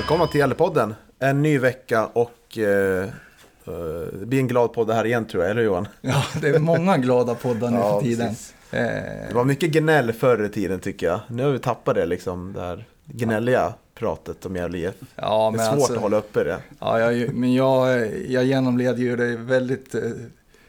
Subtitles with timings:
[0.00, 0.94] Välkomna till Gällepodden.
[1.18, 3.72] En ny vecka och eh, eh,
[4.20, 5.88] det blir en glad podd här igen tror jag, eller Johan?
[6.00, 8.28] Ja, det är många glada poddar nu Ja, för tiden.
[8.28, 8.54] precis.
[8.70, 8.80] Eh,
[9.28, 11.20] Det var mycket gnäll förr i tiden tycker jag.
[11.28, 14.94] Nu har vi tappat det liksom, det här gnälliga pratet om Gävle IF.
[15.16, 16.58] ja, Det men är svårt alltså, att hålla uppe det.
[16.78, 20.00] Ja, jag, men jag, jag genomled ju det väldigt eh,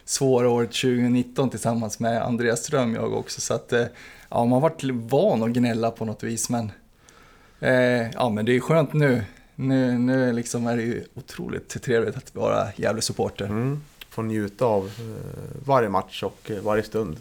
[0.05, 3.41] svåra året 2019 tillsammans med Andreas Ström jag också.
[3.41, 3.85] Så att, eh,
[4.29, 6.49] ja, man har varit van att gnälla på något vis.
[6.49, 6.71] Men,
[7.62, 9.23] eh, ja, men det är skönt nu.
[9.55, 13.45] Nu, nu liksom är det ju otroligt trevligt att vara Gävle-supporter.
[13.45, 13.81] Mm.
[14.09, 17.18] Får njuta av eh, varje match och eh, varje stund.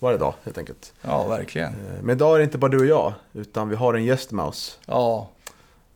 [0.00, 0.92] Varje dag helt enkelt.
[1.02, 1.68] Ja, verkligen.
[1.68, 4.32] Eh, men idag är det inte bara du och jag, utan vi har en gäst
[4.32, 4.78] med oss.
[4.86, 5.28] Ja,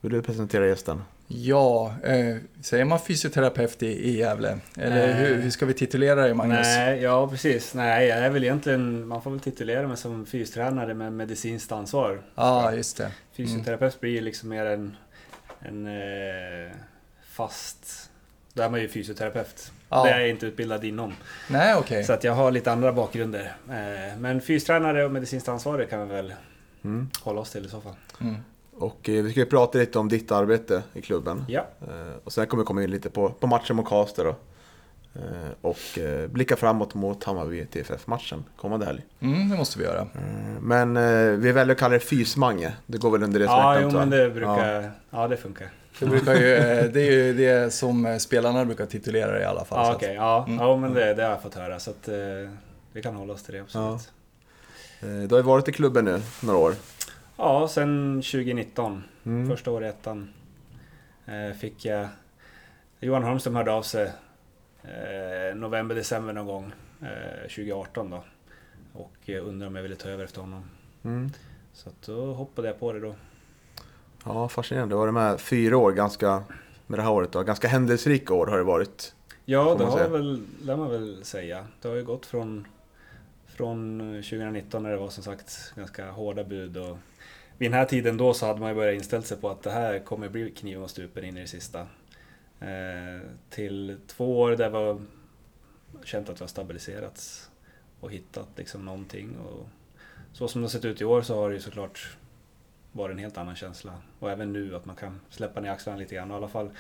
[0.00, 1.02] Vill du presentera gästen?
[1.28, 4.58] Ja eh, säger man fysioterapeut i, i Gävle?
[4.76, 6.58] Eller hur, hur ska vi titulera dig, Magnus?
[6.76, 7.74] Nej, ja precis.
[7.74, 12.22] Nej, jag är väl egentligen, man får väl titulera mig som fystränare med medicinskt ansvar.
[12.34, 13.10] Ja, just det.
[13.32, 14.96] Fysioterapeut blir liksom mer en,
[15.60, 16.72] en eh,
[17.30, 18.10] fast...
[18.52, 19.72] Då är man ju fysioterapeut.
[19.88, 20.04] Ja.
[20.04, 21.12] Det är jag inte utbildad inom.
[21.50, 22.04] Nej, okej.
[22.04, 23.56] Så att jag har lite andra bakgrunder.
[23.70, 26.34] Eh, men fystränare och medicinskt ansvarig kan vi väl
[26.84, 27.10] Mm.
[27.22, 27.94] hålla oss till i så fall.
[28.20, 28.36] Mm.
[28.78, 31.44] Och eh, vi ska ju prata lite om ditt arbete i klubben.
[31.48, 34.34] Ja, Eh, och sen kommer vi komma in lite på, på matchen mot Karlstad då.
[35.14, 39.02] Eh, och blicka framåt mot Hammarby TFF-matchen kommande helg.
[39.20, 40.06] Mm, det måste vi göra.
[40.60, 40.94] Men
[41.40, 42.72] vi väljer att kalla det fysmange.
[42.86, 44.90] Det går väl under det ja smärtan, jo, men det brukar...
[45.10, 45.68] Ja, det funkar.
[46.00, 46.40] Det, brukar ju,
[46.92, 49.86] det är ju det som spelarna brukar titulera det i alla fall.
[49.86, 50.14] Ja, okej.
[50.14, 50.58] Ja, Mm.
[50.58, 51.78] ja, men det, det har jag fått höra.
[51.78, 52.08] Så att
[52.92, 54.10] vi kan hålla oss till det, absolut.
[55.00, 56.74] Eh, du har ju varit i klubben nu några år.
[57.36, 59.02] Ja, sen 2019.
[59.24, 59.48] Mm.
[59.48, 60.28] Första året i ettan.
[61.26, 62.08] Eh, fick jag...
[63.00, 64.12] Johan Holmström hörde av sig
[64.82, 66.72] eh, november, december någon gång.
[67.00, 68.24] Eh, 2018 då.
[68.92, 70.62] Och undrade om jag ville ta över efter honom.
[71.04, 71.30] Mm.
[71.72, 73.14] Så att då hoppade jag på det då.
[74.24, 74.92] Ja, fascinerande.
[74.92, 76.42] Du har varit med fyra år ganska,
[76.86, 77.42] med det här året då.
[77.42, 79.14] Ganska händelserika år har det varit.
[79.44, 81.66] Ja, det har väl, det man väl säga.
[81.82, 82.66] Det har ju gått från,
[83.46, 86.76] från 2019 när det var som sagt ganska hårda bud.
[86.76, 86.98] Och
[87.58, 89.70] vid den här tiden då så hade man ju börjat inställa sig på att det
[89.70, 91.80] här kommer bli kniven och strupen in i det sista.
[92.60, 95.00] Eh, till två år där var
[96.04, 97.50] känt att vi har stabiliserats
[98.00, 99.36] och hittat liksom någonting.
[99.36, 99.66] Och
[100.32, 102.16] så som det har sett ut i år så har det ju såklart
[102.92, 103.92] varit en helt annan känsla.
[104.18, 106.70] Och även nu att man kan släppa ner axlarna lite grann och i alla fall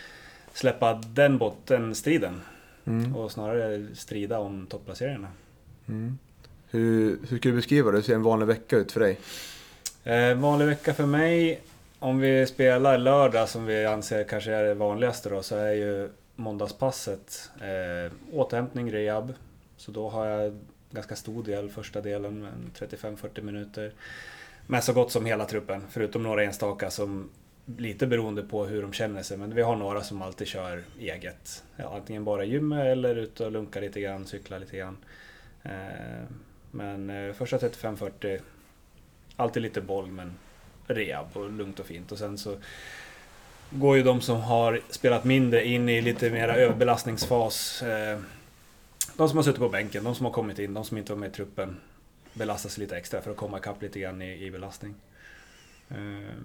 [0.52, 2.40] släppa den bottenstriden
[2.88, 3.16] Mm.
[3.16, 5.28] och snarare strida om topplaceringarna.
[5.88, 6.18] Mm.
[6.70, 7.96] Hur, hur skulle du beskriva det?
[7.96, 9.18] Hur ser en vanlig vecka ut för dig?
[10.06, 11.60] Eh, vanlig vecka för mig,
[11.98, 16.08] om vi spelar lördag som vi anser kanske är det vanligaste då, så är ju
[16.36, 19.32] måndagspasset eh, återhämtning, rehab.
[19.76, 20.58] Så då har jag
[20.90, 23.92] ganska stor del, första delen, 35-40 minuter.
[24.66, 27.30] Med så gott som hela truppen, förutom några enstaka som
[27.76, 29.36] lite beroende på hur de känner sig.
[29.36, 31.64] Men vi har några som alltid kör eget.
[31.76, 34.96] Ja, antingen bara i gymmet eller ute och lunka lite grann, cykla lite grann.
[35.62, 36.24] Eh,
[36.70, 38.40] men eh, första 35-40
[39.36, 40.32] alltid lite boll men
[40.86, 42.12] rehab och lugnt och fint.
[42.12, 42.56] Och sen så
[43.70, 47.82] går ju de som har spelat mindre in i lite mera överbelastningsfas.
[47.82, 48.18] Eh,
[49.16, 51.18] de som har suttit på bänken, de som har kommit in, de som inte var
[51.20, 51.76] med i truppen
[52.32, 54.94] belastas lite extra för att komma ikapp lite grann i, i belastning.
[55.88, 56.36] Eh,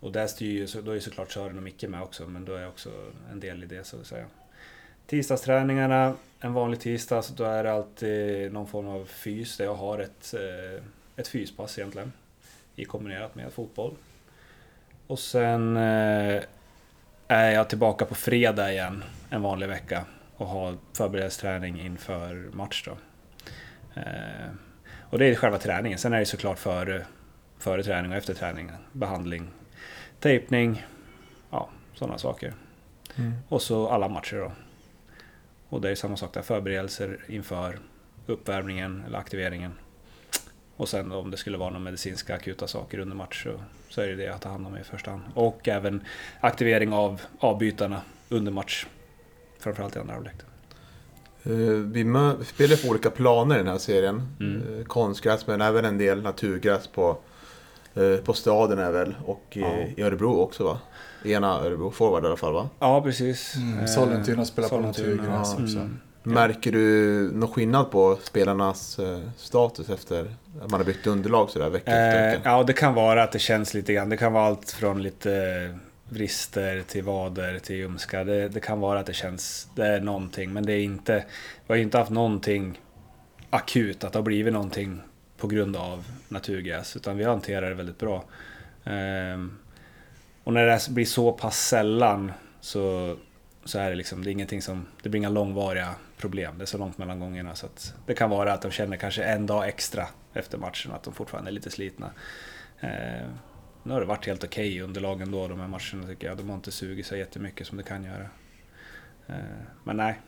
[0.00, 2.54] och där styr ju, då är ju såklart Sören och Micke med också, men då
[2.54, 2.90] är jag också
[3.32, 4.26] en del i det så att säga.
[5.06, 9.74] Tisdagsträningarna, en vanlig tisdag, så då är det alltid någon form av fys där jag
[9.74, 10.84] har ett, eh,
[11.16, 12.12] ett fyspass egentligen.
[12.76, 13.94] I kombinerat med fotboll.
[15.06, 16.42] Och sen eh,
[17.28, 20.04] är jag tillbaka på fredag igen, en vanlig vecka.
[20.36, 22.96] Och har förberedelseträning inför match då.
[24.00, 24.50] Eh,
[25.10, 25.98] och det är själva träningen.
[25.98, 27.06] Sen är det såklart före,
[27.58, 28.70] före träning och efter träning.
[28.92, 29.48] Behandling,
[30.20, 30.86] tejpning,
[31.50, 32.54] ja sådana saker.
[33.16, 33.32] Mm.
[33.48, 34.52] Och så alla matcher då.
[35.68, 37.78] Och det är samma sak där, förberedelser inför
[38.26, 39.72] uppvärmningen eller aktiveringen.
[40.82, 43.50] Och sen om det skulle vara några medicinska akuta saker under match så,
[43.88, 45.22] så är det det jag tar hand om i första hand.
[45.34, 46.04] Och även
[46.40, 48.86] aktivering av avbytarna under match.
[49.58, 50.34] framförallt i andra halvlek.
[51.42, 52.02] Eh, Vi,
[52.44, 54.36] spelar på olika planer i den här serien.
[54.40, 54.78] Mm.
[54.78, 57.16] Eh, Konstgräs men även en del naturgräs på,
[57.94, 59.14] eh, på staden är väl.
[59.26, 59.72] Och i, Ja.
[59.96, 60.78] i Örebro också va?
[61.24, 62.68] Ena Örebro forward i alla fall va?
[62.78, 63.54] Ja, precis.
[63.56, 65.62] Mm, Sollentuna spelar på Sollentuna, naturgräs ja.
[65.64, 65.78] också.
[65.78, 65.98] Mm.
[66.22, 70.20] Märker du någon skillnad på spelarnas eh, status efter
[70.62, 72.40] att man har bytt underlag sådär vecka efter Eh, vecka?
[72.50, 74.08] ja, det kan vara att det känns lite grann.
[74.08, 75.74] Det kan vara allt från lite
[76.08, 78.24] vrister till vader till ljumskar.
[78.24, 80.52] Det, det kan vara att det känns, det är någonting.
[80.52, 81.14] Men det är inte,
[81.66, 82.80] vi har ju inte haft någonting
[83.50, 85.00] akut, att det har blivit någonting
[85.38, 86.96] på grund av naturgräs.
[86.96, 88.24] Utan vi hanterar det väldigt bra.
[88.84, 89.58] Ehm,
[90.44, 93.16] och när det blir så pass sällan så,
[93.64, 96.58] så är det liksom, det är ingenting som, det blir inga långvariga problem.
[96.58, 99.24] Det är så långt mellan gångerna så att det kan vara att de känner kanske
[99.24, 102.10] en dag extra efter matchen, att de fortfarande är lite slitna.
[102.80, 103.28] Eh,
[103.82, 106.36] nu har det varit helt okej i underlagen då, de här matcherna tycker jag.
[106.36, 108.26] De har inte sugit sig jättemycket som det kan göra.
[109.26, 109.34] Eh,
[109.84, 110.20] men nej,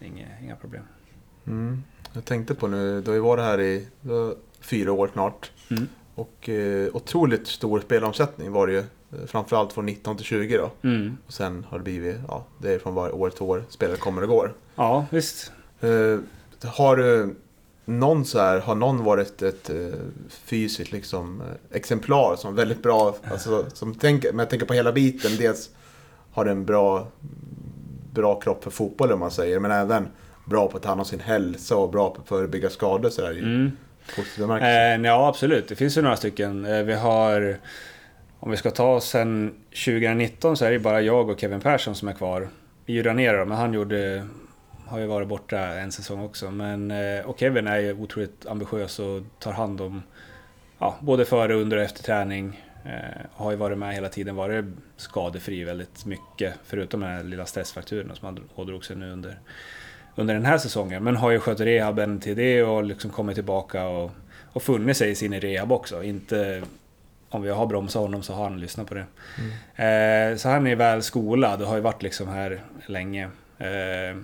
[0.00, 0.82] inga, inga problem.
[1.46, 1.82] Mm.
[2.12, 3.88] Jag tänkte på nu, du har ju varit här i
[4.60, 5.52] fyra år snart.
[5.70, 5.88] Mm.
[6.14, 8.84] Och eh, otroligt stor spelomsättning var det ju.
[9.20, 10.70] Eh, Framförallt från 19 till 20 då.
[10.88, 11.16] Mm.
[11.26, 13.64] Och sen har det blivit, ja, det är från varje år till år.
[13.68, 14.54] Spelare kommer och går.
[14.76, 15.52] Ja, visst.
[15.80, 16.18] Eh,
[16.64, 17.34] har du
[17.84, 19.76] någon så här, har någon varit ett eh,
[20.28, 21.42] fysiskt liksom
[21.72, 25.30] exemplar som väldigt bra, alltså som tänker, men jag tänker på hela biten.
[25.38, 25.70] Dels
[26.32, 27.08] har den en bra,
[28.12, 30.08] bra kropp för fotboll om man säger, men även
[30.44, 33.22] bra på att ta hand om sin hälsa och bra på att förebygga skador så
[33.22, 33.70] där i Mm.
[34.62, 35.68] Eh, ja, absolut.
[35.68, 36.86] Det finns ju några stycken.
[36.86, 37.58] Vi har...
[38.40, 42.08] Om vi ska ta sen 2019 så är det bara jag och Kevin Persson som
[42.08, 42.48] är kvar.
[42.84, 43.02] Vi är ju
[43.38, 44.26] då, men han gjorde...
[44.86, 46.50] Har ju varit borta en säsong också.
[46.50, 50.02] Men, eh, och Kevin är ju otroligt ambitiös och tar hand om
[50.78, 52.62] ja, både före, under och efter träning.
[52.84, 54.64] Eh, har ju varit med hela tiden, varit
[54.96, 56.54] skadefri väldigt mycket.
[56.64, 59.38] Förutom den här lilla stressfrakturen som han ådrog sig nu under,
[60.14, 61.04] under den här säsongen.
[61.04, 64.10] Men har ju skött rehaben till det och liksom kommit tillbaka och,
[64.52, 66.02] och funnit sig i sin rehab också.
[66.02, 66.62] Inte...
[67.36, 69.06] Om vi har bromsat honom så har han lyssnat på det.
[69.84, 73.24] Eh, så han är väl skolad och har ju varit liksom här länge.
[73.58, 74.16] Eh,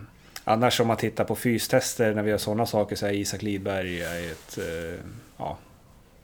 [0.45, 4.03] annars om man tittar på fystester när vi gör sådana saker så är Isak Lidberg
[4.03, 5.01] ett eh,
[5.37, 5.59] ja,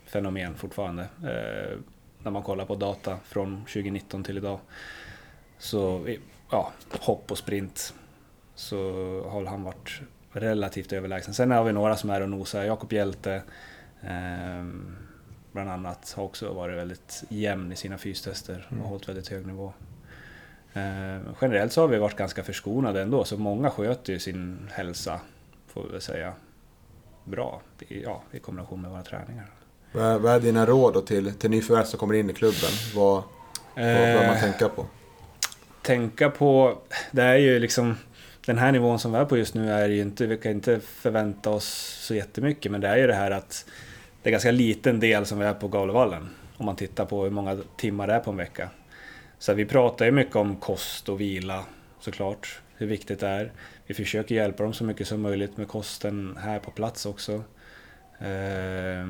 [0.07, 1.03] fenomen fortfarande.
[1.03, 1.79] Eh,
[2.23, 4.59] när man kollar på data från 2019 till idag.
[5.59, 6.07] Så
[6.51, 7.95] ja, hopp och sprint
[8.55, 8.77] så
[9.31, 10.01] har han varit
[10.33, 11.35] relativt överlägsen.
[11.35, 12.65] Sen har vi några som är och nosar.
[12.65, 13.43] Jakob Hjälte
[14.03, 14.65] eh,
[15.65, 18.85] bland annat har också varit väldigt jämn i sina fystester och Mm.
[18.85, 19.73] hållit väldigt hög nivå.
[20.73, 25.21] Eh, generellt så har vi varit ganska förskonade ändå, så många sköter ju sin hälsa,
[25.67, 26.33] får vi väl säga,
[27.25, 27.61] bra.
[27.89, 29.51] I, ja, i kombination med våra träningar.
[29.93, 32.71] Vad, är, vad är dina råd då till, till nyförvärv som kommer in i klubben?
[32.95, 33.15] Vad,
[33.75, 34.87] vad bör man Eh, tänka på?
[35.83, 36.79] tänka på,
[37.11, 37.97] det är ju liksom
[38.47, 40.81] den här nivån som vi är på just nu är ju inte, vi kan inte
[40.81, 43.65] förvänta oss så jättemycket, men det är ju det här att
[44.23, 46.29] det är ganska liten del som vi är på Gavlevallen.
[46.57, 48.71] Om man tittar på hur många timmar det är på en vecka.
[49.39, 51.65] Så vi pratar ju mycket om kost och vila
[52.01, 53.53] såklart, hur viktigt det är.
[53.87, 57.33] Vi försöker hjälpa dem så mycket som möjligt med kosten här på plats också.
[58.19, 59.07] Eh,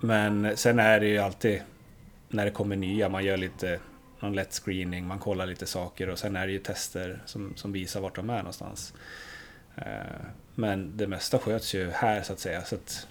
[0.00, 1.62] men sen är det ju alltid
[2.28, 3.80] när det kommer nya, man gör lite
[4.20, 7.72] någon lätt screening, man kollar lite saker och sen är det ju tester som, som
[7.72, 8.94] visar vart de är någonstans.
[9.76, 9.84] Eh,
[10.54, 12.64] men det mesta sköts ju här så att säga.
[12.64, 13.06] Så att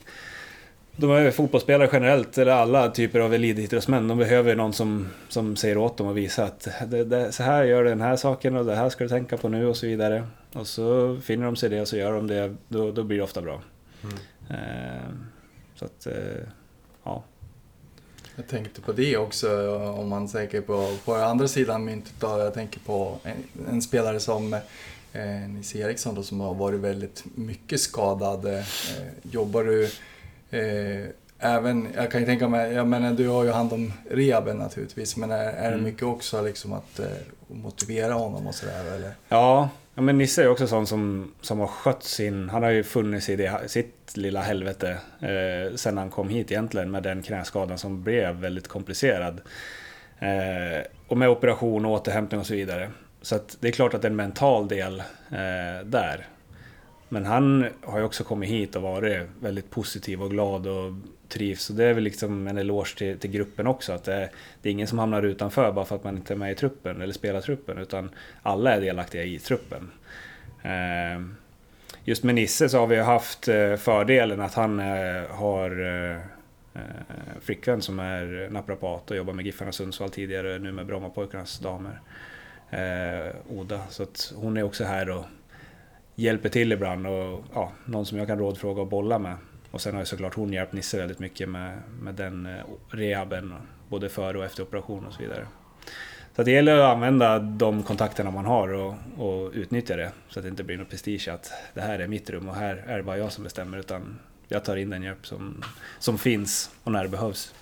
[0.95, 5.77] de är fotbollsspelare generellt, eller alla typer av elitidrottsmän, de behöver någon som, som säger
[5.77, 8.65] åt dem och visar att det, det, så här gör du den här saken och
[8.65, 10.27] det här ska du tänka på nu och så vidare.
[10.53, 13.23] Och så finner de sig det och så gör de det, då, då blir det
[13.23, 13.61] ofta bra.
[14.03, 14.15] Mm.
[14.49, 15.09] Eh,
[15.75, 16.43] Så att, eh,
[17.03, 17.23] ja.
[18.35, 22.27] Jag tänkte på det också, om man tänker på, på andra sidan myntet då.
[22.27, 24.53] Jag tänker på en, en spelare som
[25.13, 28.45] eh, Nisse Eriksson då, som har varit väldigt mycket skadad.
[28.45, 28.63] Eh,
[29.21, 29.89] jobbar du
[30.53, 31.05] eh,
[31.39, 35.17] även, jag kan ju tänka mig, jag menar du har ju hand om rehaben naturligtvis,
[35.17, 35.83] men är, är det Mm.
[35.83, 37.05] mycket också liksom att eh,
[37.47, 39.11] motivera honom och sådär eller?
[39.29, 42.49] Ja, ja, men Nisse är ju också sån som, som har skött sin...
[42.49, 46.91] Han har ju funnits i det, sitt lilla helvete eh, sen han kom hit egentligen
[46.91, 49.41] med den knäskadan som blev väldigt komplicerad.
[50.19, 52.91] Eh, och med operation och återhämtning och så vidare.
[53.21, 54.99] Så det är klart att det är en mental del
[55.31, 56.27] eh, där.
[57.13, 60.93] Men han har ju också kommit hit och varit väldigt positiv och glad och
[61.29, 61.63] trivs.
[61.63, 63.93] Så det är väl liksom en eloge till, till gruppen också.
[63.93, 64.29] Att det är,
[64.61, 67.01] det är ingen som hamnar utanför bara för att man inte är med i truppen
[67.01, 67.77] eller spelar truppen.
[67.77, 68.09] Utan
[68.41, 69.91] alla är delaktiga i truppen.
[70.63, 71.21] Eh,
[72.03, 76.33] just med Nisse så har vi haft eh, fördelen att han eh, har
[77.41, 81.99] flickvän som är naprapat och jobbar med Giffarna Sundsvall tidigare, nu med Brommapojkarnas damer.
[83.49, 83.81] Oda.
[83.89, 85.25] Så att hon är också här och
[86.15, 89.35] hjälper till ibland och ja, någon som jag kan rådfråga och bolla med.
[89.71, 93.53] Och sen har ju såklart hon hjälpt Nisse väldigt mycket med, med den eh, rehaben,
[93.89, 95.47] både före och efter operation och så vidare.
[96.35, 100.11] Så det gäller att använda de kontakterna man har och, och utnyttja det.
[100.29, 102.83] Så att det inte blir något prestige att det här är mitt rum och här
[102.87, 103.77] är det bara jag som bestämmer.
[103.77, 105.63] Utan jag tar in den hjälp som,
[105.99, 107.53] som finns och när det behövs.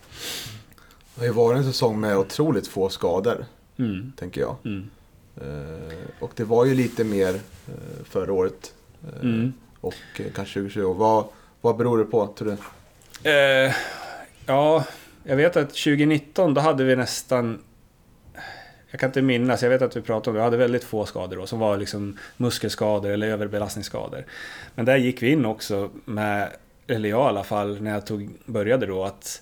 [1.16, 3.46] Det har ju varit en säsong med otroligt få skador,
[3.78, 4.12] Mm.
[4.18, 4.56] tänker jag.
[4.66, 4.90] Mm.
[5.38, 7.34] Eh, och det var ju lite mer
[7.68, 8.74] eh, förra året.
[9.04, 9.54] Eh, Mm.
[9.82, 9.94] Och
[10.36, 10.94] kanske 2020.
[10.94, 11.26] Vad,
[11.62, 13.30] vad beror det på, tror du?
[13.30, 13.74] Eh,
[14.46, 14.86] ja,
[15.24, 17.64] jag vet att 2019 då hade vi nästan...
[18.92, 20.40] Jag kan inte minnas, jag vet att vi pratade om det.
[20.40, 24.26] Vi hade väldigt få skador då som var liksom muskelskador eller överbelastningsskador.
[24.76, 26.50] Men där gick vi in också med,
[26.88, 29.42] eller jag i alla fall, när jag tog, började då att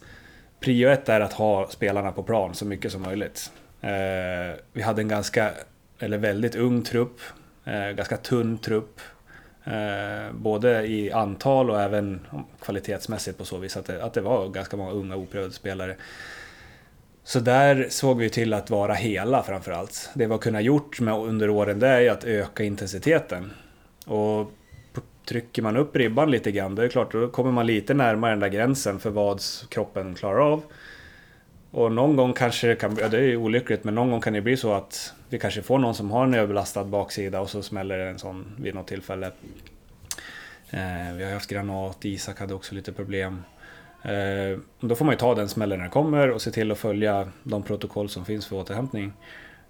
[0.59, 3.51] prio ett är att ha spelarna på plan så mycket som möjligt.
[3.81, 5.51] Eh, vi hade en ganska,
[5.99, 7.19] eller väldigt ung trupp,
[7.65, 9.01] eh, ganska tunn trupp.
[9.63, 12.19] Eh, både i antal och även
[12.61, 15.95] kvalitetsmässigt på så vis att det, att det var ganska många unga oprövade spelare.
[17.23, 20.09] Så där såg vi till att vara hela framförallt.
[20.13, 23.51] Det vi har kunnat gjort med under åren det är ju att öka intensiteten.
[24.05, 24.51] Och
[25.25, 28.31] trycker man upp ribban lite grann, då är det klart, då kommer man lite närmare
[28.31, 30.63] den där gränsen för vad kroppen klarar av.
[31.71, 34.33] Och någon gång kanske det kan, ja det är ju olyckligt, men någon gång kan
[34.33, 37.61] det bli så att vi kanske får någon som har en överbelastad baksida och så
[37.61, 39.31] smäller det en sån vid något tillfälle.
[40.69, 43.43] Eh, vi har haft granat, Isak hade också lite problem.
[44.03, 46.77] Eh, då får man ju ta den smällen när den kommer och se till att
[46.77, 49.13] följa de protokoll som finns för återhämtning.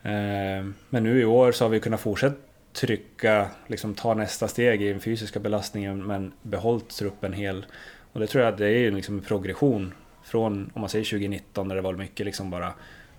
[0.04, 2.36] Eh, men nu i år så har vi kunnat fortsätta
[2.74, 7.66] trycka, liksom ta nästa steg i den fysiska belastningen men behållit truppen hel.
[8.14, 11.06] Och det tror jag att det är ju liksom en progression från, om man säger
[11.06, 12.74] 2019 när det var mycket liksom bara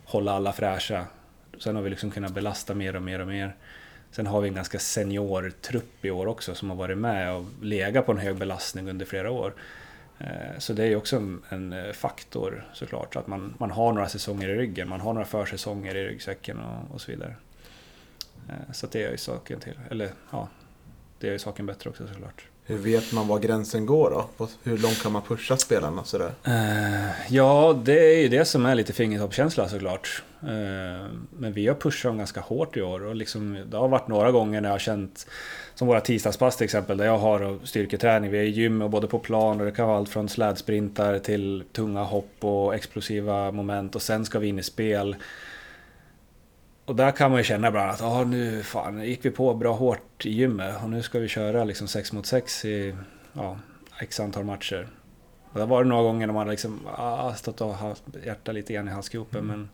[0.05, 1.05] hålla alla fräscha.
[1.61, 3.57] Sen har vi liksom kunnat belasta mer och mer och mer.
[4.11, 7.45] Sen har vi en ganska senior trupp i år också som har varit med och
[7.63, 9.55] legat på en hög belastning under flera år.
[10.19, 11.17] Eh, så det är ju också
[11.49, 15.27] en, eh, faktor såklart, att man, man har några säsonger i ryggen, man har några
[15.27, 17.35] försäsonger i ryggsäcken och, och så vidare.
[18.49, 20.49] Eh, så det är ju saken till, eller ja,
[21.19, 22.50] det är ju saken bättre också såklart.
[22.65, 24.49] Hur vet man var gränsen går då?
[24.63, 26.33] Hur långt kan man pusha spelarna sådär?
[26.45, 30.23] Eh, ja, det är ju det som är lite fingertoppskänsla såklart.
[30.43, 34.09] Eh, men vi har pushat dem ganska hårt i år och liksom, det har varit
[34.09, 35.27] några gånger när jag har känt,
[35.75, 38.31] som våra tisdagspass till exempel, där jag har styrketräning.
[38.31, 41.19] Vi är i gym och både på plan och det kan vara allt från slädsprintar
[41.19, 45.17] till tunga hopp och explosiva moment och sen ska vi in i spel.
[46.91, 49.73] Och där kan man ju känna ibland att ah, nu fan, gick vi på bra
[49.73, 52.95] hårt i gymmet och nu ska vi köra liksom 6 mot 6 i
[53.33, 53.59] ja,
[54.01, 54.89] x antal matcher.
[55.53, 58.73] Och det var det några gånger när man liksom ah, stått och haft hjärtat lite
[58.73, 59.47] grann i halsgropen.
[59.47, 59.69] Men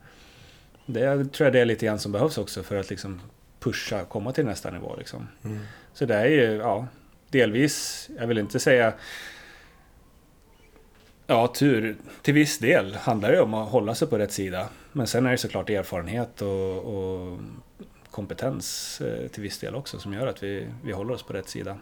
[0.86, 3.20] det tror jag det är lite grann som behövs också för att liksom
[3.60, 4.94] pusha, komma till nästa nivå.
[4.98, 5.28] Liksom.
[5.44, 5.58] Mm.
[5.92, 6.86] Så det är ju, ja,
[7.30, 8.92] delvis, jag vill inte säga
[11.26, 11.96] Ja, tur.
[12.22, 14.68] Till viss del handlar det om att hålla sig på rätt sida.
[14.92, 17.38] Men sen är det såklart erfarenhet och, och
[18.10, 21.48] kompetens eh, till viss del också som gör att vi, vi håller oss på rätt
[21.48, 21.76] sida.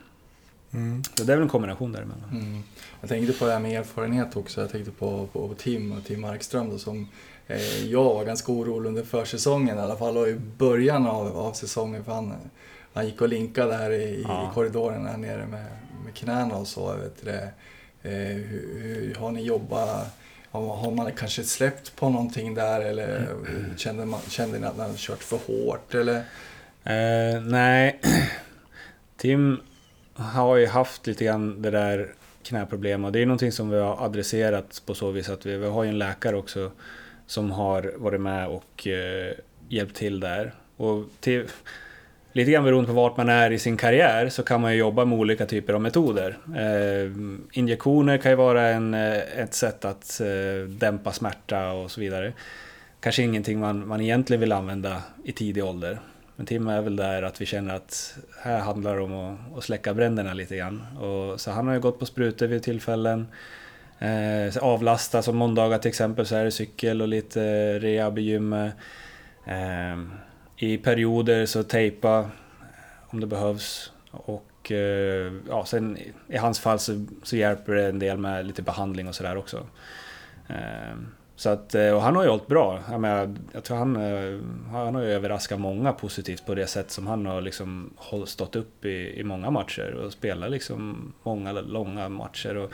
[0.73, 1.03] Mm.
[1.15, 2.31] Så det är väl en kombination däremellan.
[2.33, 2.63] Mm.
[3.01, 4.61] Jag tänkte på det här med erfarenhet också.
[4.61, 7.09] Jag tänkte på, på Tim och Tim Markström då, som
[7.47, 11.53] eh, jag var ganska orolig under försäsongen i alla fall och i början av, av
[11.53, 12.35] säsongen för han,
[12.93, 14.51] han gick och linkade här i, Ja.
[14.51, 15.67] i korridoren här nere med,
[16.05, 16.93] med knäna och så.
[16.93, 17.51] Vet det.
[18.05, 20.07] Eh, hur, hur har ni jobbat?
[20.51, 23.29] Har, man kanske släppt på någonting där eller
[23.77, 25.95] kände, man, kände ni att man kört för hårt?
[25.95, 26.17] Eller?
[26.85, 28.01] Eh, nej,
[29.17, 29.61] Tim
[30.15, 34.05] har ju haft lite grann det där knäproblemet och det är någonting som vi har
[34.05, 36.71] adresserat på så vis att vi, vi har ju en läkare också
[37.27, 39.33] som har varit med och eh,
[39.69, 40.55] hjälpt till där.
[40.77, 41.47] Och till,
[42.35, 45.05] lite grann beroende på vart man är i sin karriär så kan man ju jobba
[45.05, 46.38] med olika typer av metoder.
[46.57, 47.11] Eh,
[47.53, 52.33] injektioner kan ju vara en, eh, ett sätt att eh, dämpa smärta och så vidare.
[53.00, 55.99] Kanske ingenting man, man egentligen vill använda i tidig ålder.
[56.37, 59.64] Men Tim är väl där att vi känner att här handlar det om att, att
[59.64, 60.83] släcka bränderna lite grann.
[61.00, 63.26] Och, så han har ju gått på sprutor vid tillfällen.
[63.99, 68.23] Eh, avlasta, som måndagar till exempel så är det cykel och lite eh, rehab i
[68.23, 68.75] gymmet.
[69.47, 69.97] Eh,
[70.64, 72.26] i perioder så tejpa eh,
[73.14, 73.92] om det behövs.
[74.11, 78.47] Och eh, ja, sen i- i hans fall så, så hjälper det en del med
[78.47, 79.66] lite behandling och sådär också.
[80.49, 80.97] Eh,
[81.37, 82.81] så att, eh, och han har ju hållit bra.
[82.91, 86.91] Jag, menar, jag tror han, eh, han har ju överraskat många positivt på det sätt
[86.91, 87.91] som han har liksom
[88.26, 92.57] stått upp i, i många matcher och spelat liksom många långa matcher.
[92.57, 92.71] Och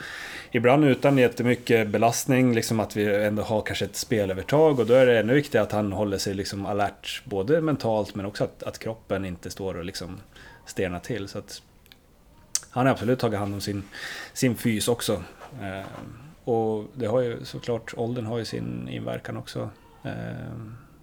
[0.51, 5.05] ibland utan jättemycket belastning, liksom att vi ändå har kanske ett spelövertag och då är
[5.05, 8.79] det ännu viktigare att han håller sig liksom alert, både mentalt men också att, att
[8.79, 10.17] kroppen inte står och liksom
[10.65, 11.27] stelnar till.
[11.27, 11.61] Så att
[12.69, 13.83] han har absolut tagit hand om sin,
[14.33, 15.23] sin fys också.
[15.61, 15.85] Eh,
[16.43, 19.69] och det har ju såklart, åldern har ju sin inverkan också.
[20.03, 20.11] Eh,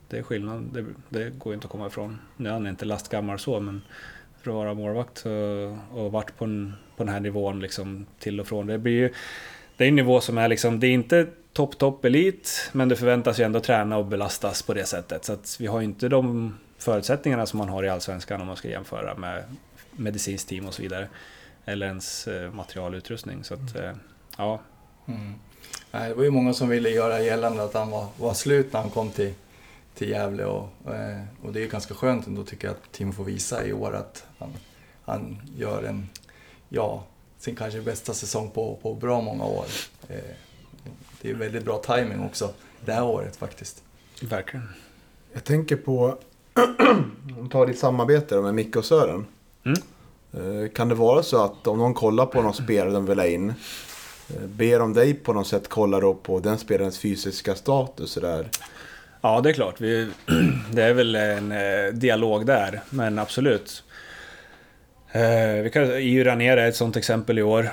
[0.09, 2.19] det är skillnad, det, det går ju inte att komma ifrån.
[2.37, 3.83] Nu är han inte lastgammal så, men
[4.43, 5.27] för att vara målvakt
[5.93, 8.67] och, varit på, en, på den här nivån liksom till och från.
[8.67, 9.13] Det blir ju,
[9.77, 12.97] det är en nivå som är liksom, det är inte topp, topp elit, men det
[12.97, 15.25] förväntas ju ändå träna och belastas på det sättet.
[15.25, 18.57] Så att vi har ju inte de förutsättningarna som man har i Allsvenskan om man
[18.57, 19.45] ska jämföra med
[19.91, 21.09] medicinskt team och så vidare.
[21.65, 23.45] Eller ens eh, materialutrustning.
[23.45, 23.93] Så att, eh,
[24.37, 24.61] ja,
[25.09, 25.35] Mm.
[25.91, 28.91] Det var ju många som ville göra gällande att han var, var slut när han
[28.91, 29.35] kom till,
[29.95, 33.13] till Gävle och, eh, och det är ju ganska skönt ändå tycker jag att Tim
[33.13, 34.53] får visa i år att han,
[35.05, 36.09] han gör en,
[36.69, 37.05] ja,
[37.39, 39.65] sin kanske bästa säsong på, på bra många år.
[40.09, 40.17] Eh,
[41.23, 42.51] det är väldigt bra timing också
[42.85, 43.83] det här året faktiskt.
[44.23, 44.69] Verkligen.
[45.33, 46.19] Jag tänker på,
[47.39, 49.27] om tar ditt samarbete med Micke och Sören.
[49.65, 49.79] Mm.
[50.33, 53.27] Eh, kan det vara så att om någon kollar på någon spelare de vill ha
[53.27, 53.55] in
[54.31, 58.49] Eh, ber om dig på något sätt kolla då på den spelarens fysiska status där.
[59.21, 59.81] Ja, det är klart.
[59.81, 60.09] Vi,
[60.73, 63.83] det är väl en eh, dialog där, men absolut.
[65.13, 67.71] Eh, vi kan, EU Ranera är ett sånt exempel i år.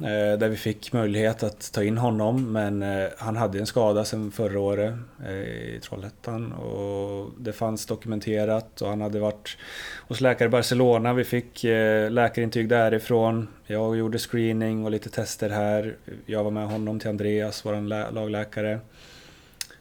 [0.00, 4.04] Eh, där vi fick möjlighet att ta in honom, men eh, han hade en skada
[4.04, 4.94] sedan förra året
[5.26, 6.52] eh, i Trollhättan.
[6.52, 9.56] Och det fanns dokumenterat och han hade varit
[10.08, 11.12] hos läkare i Barcelona.
[11.12, 13.48] Vi fick eh, läkarintyg därifrån.
[13.66, 15.96] Jag gjorde screening och lite tester här.
[16.26, 18.80] Jag var med honom till Andreas, vår lagläkare.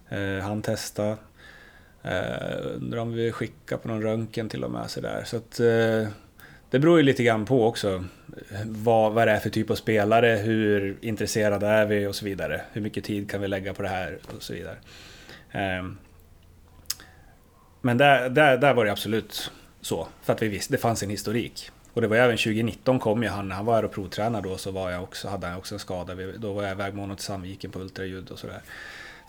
[0.09, 1.17] Eh, han testade.
[2.03, 4.89] Eh, undrar om vi skickar på någon röntgen till och med.
[4.89, 5.23] sådär.
[5.25, 5.59] så att,
[6.73, 8.03] det beror ju lite grann på också
[8.65, 12.61] vad, vad det är för typ av spelare, hur intresserade är vi och så vidare.
[12.71, 14.75] Hur mycket tid kan vi lägga på det här och så vidare.
[15.51, 15.97] Ehm,
[17.81, 19.51] men där, där, där var det absolut
[19.81, 21.71] så, för att vi visste, det fanns en historik.
[21.93, 24.57] Och det var även 2019 kom ju han, när han var här och provtränade då
[24.57, 26.15] så var jag också, hade han också en skada.
[26.37, 28.61] Då var jag iväg med honom till Sandviken på ultraljud och sådär.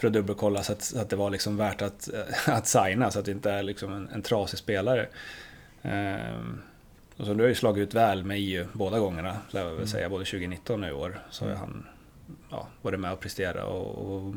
[0.00, 2.08] För att dubbelkolla så att, så att det var liksom värt att,
[2.46, 5.06] att signa, så att det inte är liksom en, en trasig spelare.
[5.82, 6.60] Um,
[7.16, 9.76] och så nu har ju slagit ut väl med EU båda gångerna, lär jag väl
[9.76, 9.86] mm.
[9.86, 11.20] säga, både 2019 och i år.
[11.30, 11.60] Så har mm.
[11.60, 11.86] han
[12.50, 14.34] ja, varit med och presterat och, och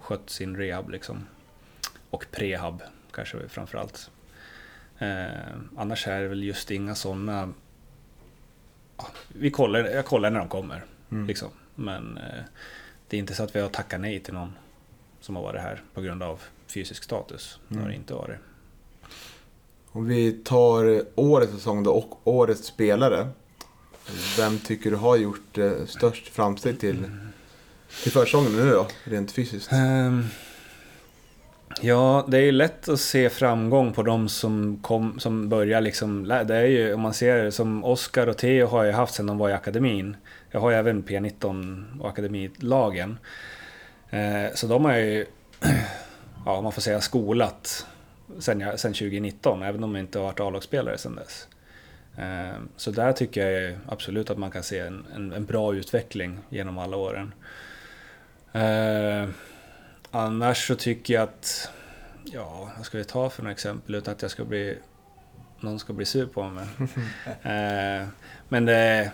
[0.00, 1.26] skött sin rehab liksom.
[2.10, 4.10] Och prehab kanske framförallt.
[4.98, 5.26] Eh,
[5.76, 7.52] annars är det väl just inga sådana...
[8.96, 10.84] Ja, vi kollar, jag kollar när de kommer.
[11.10, 11.26] Mm.
[11.26, 11.48] Liksom.
[11.74, 12.44] Men eh,
[13.08, 14.52] det är inte så att vi har tackat nej till någon
[15.20, 17.60] som har varit här på grund av fysisk status.
[17.70, 17.76] Mm.
[17.76, 18.38] Det har det inte varit.
[19.92, 23.28] Om vi tar årets säsong då och årets spelare.
[24.36, 27.10] Vem tycker du har gjort eh, störst framsteg till,
[28.02, 29.72] till försäsongen nu då, rent fysiskt?
[29.72, 30.26] Um,
[31.80, 36.24] ja, det är ju lätt att se framgång på de som, kom, som börjar liksom...
[36.24, 39.38] Det är ju, om man ser som Oskar och Theo har jag haft sedan de
[39.38, 40.16] var i akademin.
[40.50, 43.18] Jag har ju även P19 och akademilagen.
[44.12, 45.26] Uh, så de har ju,
[46.46, 47.86] ja man får säga skolat
[48.38, 51.48] sen, jag, sen 2019, även om jag inte har varit A-lagsspelare sen dess.
[52.16, 56.38] Ehm, så där tycker jag absolut att man kan se en, en, en bra utveckling
[56.48, 57.34] genom alla åren.
[58.52, 59.34] Ehm,
[60.10, 61.70] annars så tycker jag att,
[62.24, 64.78] ja, vad ska vi ta för några exempel utan att jag ska bli,
[65.60, 66.66] någon ska bli sur på mig.
[67.42, 68.08] Ehm,
[68.48, 69.10] men det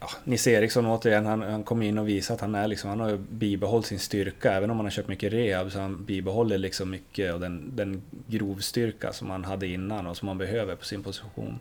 [0.00, 3.00] ja, Nisse Eriksson återigen, han, han kom in och visade att han, är liksom, han
[3.00, 4.52] har bibehållit sin styrka.
[4.52, 8.02] Även om han har kört mycket rehab så han bibehåller liksom mycket av den, den
[8.26, 11.58] grovstyrka som han hade innan och som han behöver på sin position.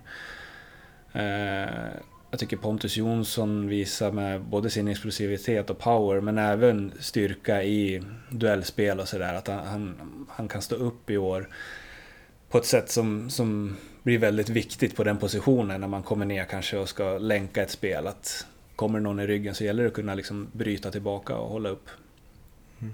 [1.13, 1.69] Eh,
[2.35, 8.03] jag tycker Pontus Jonsson visar med både sin explosivitet och power men även styrka i
[8.29, 9.33] duellspel och sådär.
[9.33, 11.49] Att han, han, han, kan stå upp i år
[12.49, 16.45] på ett sätt som, som blir väldigt viktigt på den positionen när man kommer ner
[16.45, 18.07] kanske och ska länka ett spel.
[18.07, 21.69] Att kommer någon i ryggen så gäller det att kunna liksom bryta tillbaka och hålla
[21.69, 21.89] upp.
[22.79, 22.93] Mm.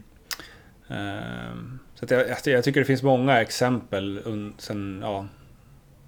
[0.91, 1.55] Uh,
[1.95, 4.21] så jag, jag, tycker det finns många exempel
[4.57, 5.27] sen, ja,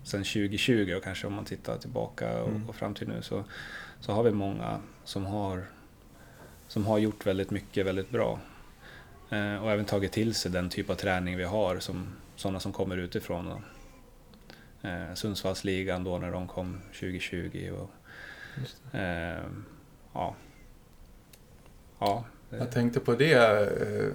[0.04, 2.70] sen 2020 och kanske om man tittar tillbaka och, mm.
[2.70, 3.44] och fram till nu så,
[4.00, 5.66] så har vi många som har,
[6.68, 8.40] som har gjort väldigt mycket väldigt bra.
[9.34, 12.72] Uh, och även tagit till sig den typ av träning vi har som sådana som
[12.74, 13.48] kommer utifrån.
[13.48, 13.62] Och,
[14.84, 17.72] eh, Sundsvallsligan då när de kom 2020.
[17.82, 17.90] Och,
[19.00, 19.44] eh,
[20.14, 20.36] ja.
[22.00, 23.34] ja, Jag tänkte på det.
[23.34, 24.14] eh,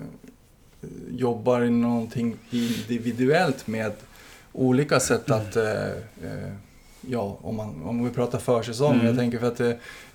[1.10, 3.92] Jobbar någonting individuellt med
[4.52, 5.56] olika sätt att...
[5.56, 5.86] eh,
[6.22, 6.52] eh,
[7.10, 8.94] Ja, om, man, om vi pratar försäsong.
[8.94, 9.06] Mm.
[9.06, 9.60] Jag tänker för att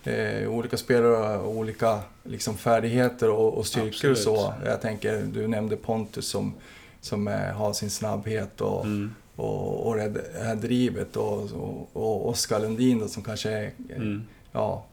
[0.05, 4.53] eh, eh, olika spelare har olika liksom, färdigheter och, och styrkor och så.
[4.65, 6.53] Jag tänker, du nämnde Pontus som,
[7.01, 9.15] som eh, har sin snabbhet och, Mm.
[9.35, 14.23] Och, och det här drivet och, och, och Oskar Lundin då, som kanske är, Mm.
[14.51, 14.85] ja,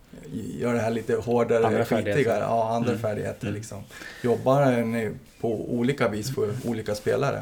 [0.59, 2.41] gör det här lite hårdare, Andra skitigare.
[2.41, 3.03] Ja, andra Mm.
[3.03, 3.55] färdigheter Mm.
[3.55, 3.83] liksom.
[4.23, 7.37] Jobbar ni på olika vis för olika spelare?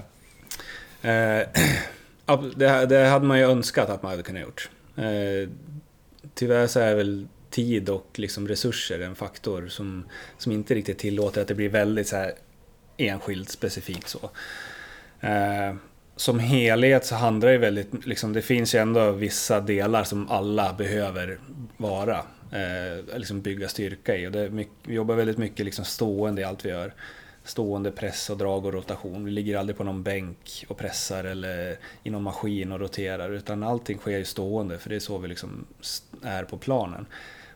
[1.02, 1.46] Eh,
[2.56, 4.70] det, det hade man ju önskat att man hade kunnat gjort.
[4.96, 5.48] Eh,
[6.34, 10.04] tyvärr så är väl tid och liksom resurser en faktor som,
[10.38, 12.32] som inte riktigt tillåter att det blir väldigt så här
[12.96, 14.30] enskilt specifikt så.
[15.20, 15.74] Eh,
[16.20, 20.72] som helhet så handlar det väldigt, liksom, det finns ju ändå vissa delar som alla
[20.72, 21.38] behöver
[21.76, 22.16] vara.
[22.52, 24.26] Eh, liksom bygga styrka i.
[24.26, 26.92] Och det mycket, vi jobbar väldigt mycket liksom stående i allt vi gör.
[27.44, 29.24] Stående press och drag och rotation.
[29.24, 33.30] Vi ligger aldrig på någon bänk och pressar eller i någon maskin och roterar.
[33.30, 35.66] Utan allting sker ju stående för det är så vi liksom
[36.22, 37.06] är på planen.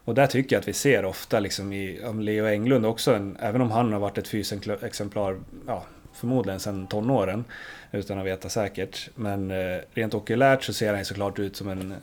[0.04, 3.36] Och där tycker jag att vi ser ofta liksom i om Leo Englund också, en,
[3.40, 7.44] även om han har varit ett fysexemplar, ja, förmodligen sedan tonåren,
[7.92, 9.10] utan att veta säkert.
[9.14, 11.94] Men eh, rent okulärt så ser han såklart ut som en,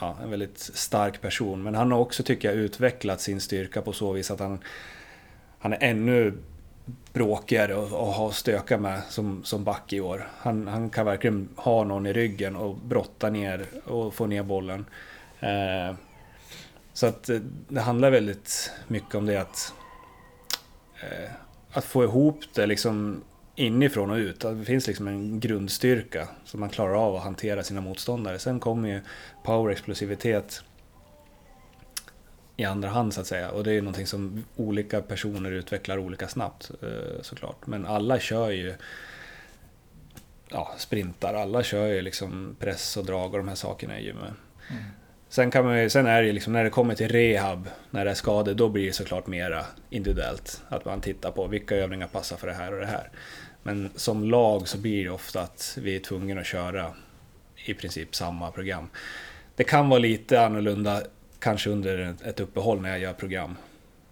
[0.00, 1.62] ja, en väldigt stark person.
[1.62, 4.58] Men han har också, tycker jag, utvecklat sin styrka på så vis att han,
[5.58, 6.34] han är ännu
[7.12, 10.28] bråkigare och, och ha att stöka med som, som back i år.
[10.38, 14.86] Han, han kan verkligen ha någon i ryggen och brotta ner och få ner bollen.
[15.40, 15.96] Eh,
[16.92, 19.72] så att eh, det handlar väldigt mycket om det att,
[21.02, 21.30] eh,
[21.72, 23.22] att få ihop det liksom
[23.56, 24.40] inifrån och ut.
[24.40, 28.38] Det finns liksom en grundstyrka som man klarar av att hantera sina motståndare.
[28.38, 29.00] Sen kommer ju
[29.44, 30.62] power, explosivitet
[32.56, 33.50] i andra hand så att säga.
[33.50, 37.66] Och det är ju någonting som olika personer utvecklar olika snabbt eh, såklart.
[37.66, 38.74] Men alla kör ju
[40.48, 44.32] ja, sprintar, alla kör ju liksom press och drag och de här sakerna i gymmet.
[45.28, 48.10] Sen, kan man sen är det ju liksom när det kommer till rehab, när det
[48.10, 50.62] är skador, då blir det såklart mera individuellt.
[50.68, 53.10] Att man tittar på vilka övningar passar för det här och det här.
[53.66, 56.94] Men som lag så blir det ofta att vi är tvungna att köra
[57.64, 58.88] i princip samma program.
[59.56, 61.02] Det kan vara lite annorlunda
[61.38, 63.56] kanske under ett uppehåll när jag gör program.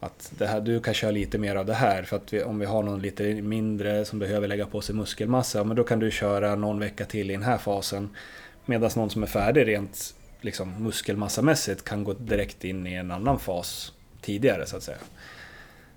[0.01, 2.59] Att det här, du kan köra lite mer av det här för att vi, om
[2.59, 5.99] vi har någon lite mindre som behöver lägga på sig muskelmassa, ja, men då kan
[5.99, 8.17] du köra någon vecka till i den här fasen.
[8.65, 13.39] Medan någon som är färdig rent liksom, muskelmassamässigt kan gå direkt in i en annan
[13.39, 14.99] fas tidigare så att säga.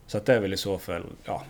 [0.08, 1.44] Så att det är väl i så fall ja,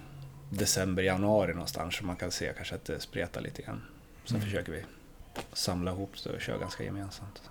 [0.49, 3.81] december, januari någonstans som man kan se kanske att det spretar lite grann.
[4.25, 4.83] Sen försöker vi
[5.53, 7.41] samla ihop det och köra ganska gemensamt.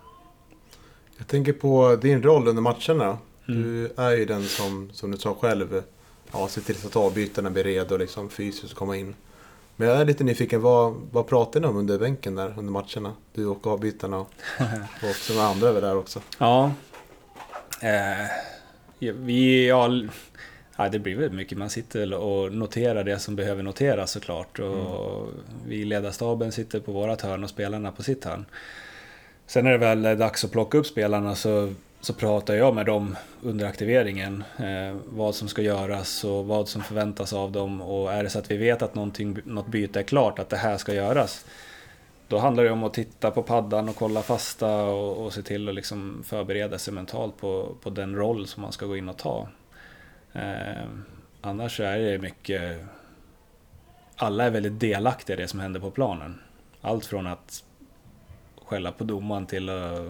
[1.19, 3.19] Jag tänker på din roll under matcherna.
[3.49, 3.63] Mm.
[3.63, 5.83] Du är ju den som, som du sa själv,
[6.33, 9.15] ja, ser till så att avbytarna blir redo liksom, fysiskt komma in.
[9.77, 13.13] Men jag är lite nyfiken, vad, vad pratar ni om under bänken där under matcherna?
[13.35, 14.31] Du och avbytarna och,
[15.03, 16.21] och också några andra över där också.
[16.39, 16.73] Ja.
[17.83, 18.27] Eh,
[18.99, 19.91] vi, ja,
[20.77, 21.59] ja, det blir väl mycket.
[21.59, 24.59] Man sitter och noterar det som behöver noteras såklart.
[24.59, 25.29] Och
[25.67, 28.45] Vi i ledarstaben sitter på vårat hörn och spelarna på sitt hörn.
[29.47, 33.17] Sen är det väl dags att plocka upp spelarna så, så pratar jag med dem
[33.43, 34.45] under aktiveringen.
[34.59, 37.83] Eh, vad som ska göras och vad som förväntas av dem.
[37.83, 40.77] Och är det så att vi vet att något byte är klart, att det här
[40.77, 41.45] ska göras.
[42.29, 45.69] Då handlar det om att titta på paddan och kolla fasta och, och se till
[45.69, 49.17] att liksom förbereda sig mentalt på, på den roll som man ska gå in och
[49.17, 49.49] ta.
[50.35, 50.85] Eh,
[51.41, 52.81] annars är det mycket...
[54.17, 56.41] Alla är väldigt delaktiga i det som händer på planen.
[56.81, 57.65] Allt från att
[58.65, 60.01] skälla på domaren till att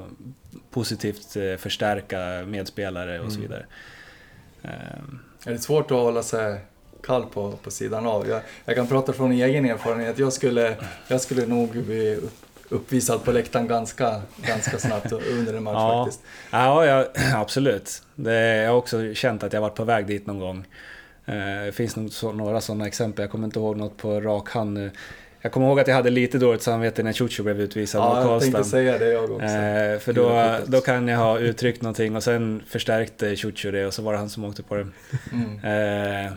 [0.70, 3.42] positivt eh, förstärka medspelare och så Mm.
[3.50, 3.66] vidare.
[4.62, 6.60] Eh, Är det svårt att hålla sig
[7.02, 8.28] kall på, på sidan av?
[8.28, 10.18] Jag, jag kan prata från egen erfarenhet.
[10.18, 10.76] Jag skulle,
[11.08, 12.20] jag skulle nog bli
[12.68, 16.05] uppvisad på läktaren ganska, ganska snabbt under en match Ja.
[16.05, 16.24] faktiskt.
[16.50, 18.03] Ja, ja absolut.
[18.14, 20.66] Det, jag har också känt att jag varit på väg dit någon gång.
[21.27, 24.50] Eh, Det finns nog så, några sådana exempel, jag kommer inte ihåg något på rak
[24.50, 24.90] hand nu.
[25.40, 28.16] Jag kommer ihåg att jag hade lite dåligt samvete när Ciuciu blev utvisad Ja, mot
[28.33, 28.70] jag tänkte Karlstad.
[28.77, 29.46] säga det jag också.
[29.46, 33.94] Eh, för då, då kan jag ha uttryckt någonting och sen förstärkte Ciuciu det och
[33.94, 34.87] så var det han som åkte på det.
[35.33, 35.59] Mm.
[36.27, 36.33] Eh,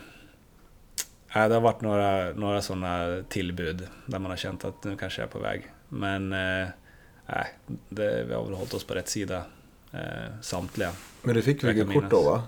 [1.34, 5.20] ja, det har varit några, några sådana tillbud där man har känt att nu kanske
[5.22, 5.66] jag är på väg.
[5.88, 6.68] Men eh,
[7.26, 7.46] nej,
[7.88, 9.42] det, vi har väl hållit oss på rätt sida
[9.92, 10.00] eh,
[10.42, 10.90] samtliga.
[11.22, 12.42] Men du fick gult kort då va?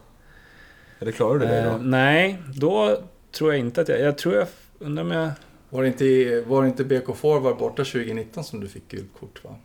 [0.99, 1.79] Eller klarade du det Eh, då?
[1.79, 4.01] nej, då tror jag inte att jag...
[4.01, 4.47] Jag tror jag...
[4.79, 5.31] Undrar om jag...
[5.71, 9.45] Var det inte, var det inte BK Forward borta 2019 som du fick gult kort
[9.45, 9.57] va?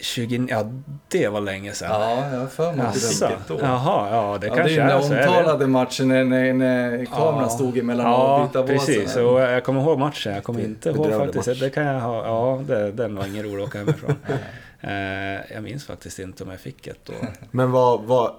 [0.00, 0.70] 20, ja,
[1.08, 2.00] det var länge sedan.
[2.00, 2.86] Ja, jag har för mig
[3.20, 3.58] det ett år.
[3.62, 5.12] Jaha, ja det Ja, kanske det är är den så.
[5.12, 5.28] är det?
[5.28, 7.48] omtalade matchen när, när, när kameran Ja.
[7.48, 8.78] stod emellan Ja, avbytarbåsen.
[8.78, 9.16] precis.
[9.16, 10.34] Och jag kommer ihåg matchen.
[10.34, 11.46] Jag kommer Det- inte ihåg faktiskt.
[11.48, 11.60] match.
[11.60, 12.24] Det kan jag ha.
[12.26, 14.14] Ja, det, den var ingen rolig att åka hemifrån.
[14.80, 17.12] Eh, jag minns faktiskt inte om jag fick ett då.
[17.50, 18.32] Men vad, vad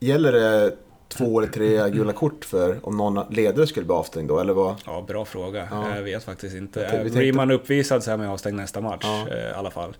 [0.00, 0.72] gäller det
[1.08, 4.38] två eller tre gula kort för om någon ledare skulle bli avstängd då?
[4.40, 4.74] Eller vad?
[4.86, 5.68] Ja, bra fråga.
[5.70, 5.96] Ja.
[5.96, 6.90] Jag vet faktiskt inte.
[6.90, 9.26] Tänkte- Blir man uppvisad så är man avstängd nästa match Ja.
[9.30, 9.96] eh, i alla fall.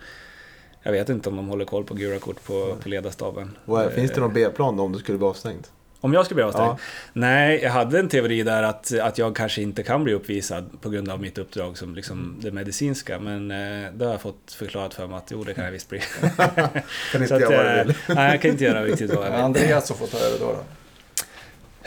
[0.87, 3.57] Jag vet inte om de håller koll på gula kort på, på ledarstaben.
[3.67, 5.67] är, Eh, finns det någon B-plan om du skulle bli avstängd?
[6.01, 6.69] Om jag skulle bli avstängd?
[6.69, 6.79] Ja.
[7.13, 10.91] Nej, jag hade en teori där att, att jag kanske inte kan bli uppvisad på
[10.91, 13.19] grund av mitt uppdrag som liksom det medicinska.
[13.19, 15.89] Men eh, det har jag fått förklarat för mig att jo, det kan jag visst
[15.89, 16.01] bli.
[17.13, 17.95] Kan inte jag vad du eh, vill?
[18.09, 19.41] nej, jag kan inte göra riktigt vad jag vill.
[19.45, 20.47] Andreas har fått ta över då.
[20.53, 20.59] då.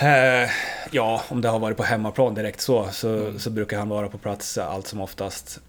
[0.05, 0.49] Eh,
[0.91, 3.39] ja, om det har varit på hemmaplan direkt så, så, Mm.
[3.39, 5.59] så brukar han vara på plats allt som oftast.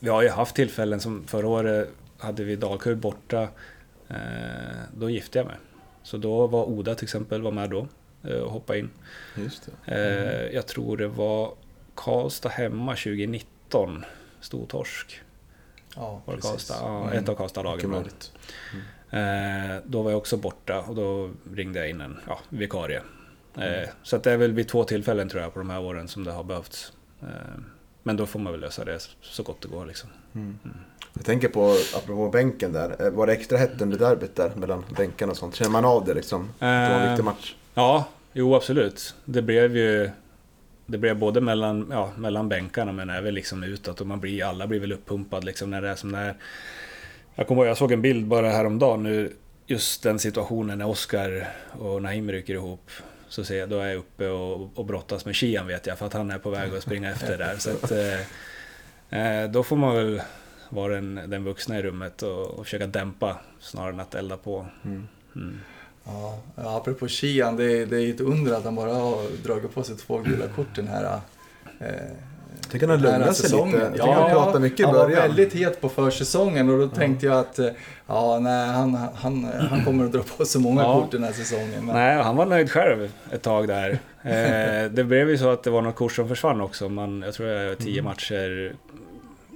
[0.00, 3.48] Vi har ju haft tillfällen som förra året hade vi Dalkurd borta.
[4.08, 4.16] Eh,
[4.96, 5.56] då gifte jag mig.
[6.02, 7.86] Så då var Oda till exempel var med då
[8.24, 8.90] eh, och hoppade in.
[9.36, 9.68] Just.
[9.84, 9.96] Eh,
[10.46, 11.54] jag tror det var
[11.94, 14.04] Karlstad hemma 2019.
[14.40, 15.20] Stortorsk.
[15.96, 16.36] Ja, Var.
[16.36, 16.74] Karlstad?
[16.80, 17.18] Ja, Mm.
[17.22, 17.90] ett av Karlstad-lagen.
[17.90, 18.32] möjligt.
[19.10, 23.02] Eh, då var jag också borta och då ringde jag in en ja, vikarie.
[23.58, 26.08] Eh, så att det är väl vid två tillfällen tror jag på de här åren
[26.08, 26.92] som det har behövts.
[27.22, 27.28] Eh,
[28.06, 30.10] men då får man väl lösa det så gott det går liksom.
[31.14, 34.84] Jag tänker på, apropå bänken där, eh, var det extra hett under derbyt där mellan
[34.96, 35.54] bänkarna och sånt?
[35.54, 36.48] Känner man av det liksom?
[36.58, 37.54] Det var en Eh, viktig match.
[37.74, 39.14] Ja, jo absolut.
[39.24, 40.10] Det blev ju...
[40.86, 44.66] Det blev både mellan, ja, mellan bänkarna men även liksom utåt och man blir, alla
[44.66, 46.36] blir väl uppumpad liksom när det är som när...
[47.34, 49.32] Jag kommer ihåg, jag såg en bild bara häromdagen nu,
[49.66, 52.90] just den situationen när Oskar och Naim rycker ihop.
[53.28, 56.06] Så ser jag, då är jag uppe och, och brottas med Kian vet jag, för
[56.06, 57.56] att han är på väg att springa efter där.
[57.58, 58.20] Så att, eh,
[59.20, 60.22] eh, då får man väl
[60.68, 64.66] vara den, den vuxna i rummet och, och försöka dämpa snarare än att elda på.
[64.84, 65.08] Mm.
[65.36, 65.60] Mm.
[66.04, 69.82] Ja, apropå Kian, det, det är ju ett under att han bara har dragit på
[69.82, 71.20] sig två gula kort den här...
[71.80, 72.12] Eh,
[72.60, 73.72] Jag tycker han lugnat sig säsongen.
[73.72, 73.84] lite.
[73.86, 75.22] Jag tycker han pratade mycket i han var början.
[75.22, 77.68] väldigt het på försäsongen och då tänkte jag att eh,
[78.06, 81.00] ja, nej, han, han, han kommer att dra på sig många Ja.
[81.00, 81.86] kort den här säsongen.
[81.86, 83.90] Men, Nej, han var nöjd själv ett tag där.
[84.22, 86.88] Eh, det blev ju så att det var något kort som försvann också.
[86.88, 88.74] Man, jag tror är tio matcher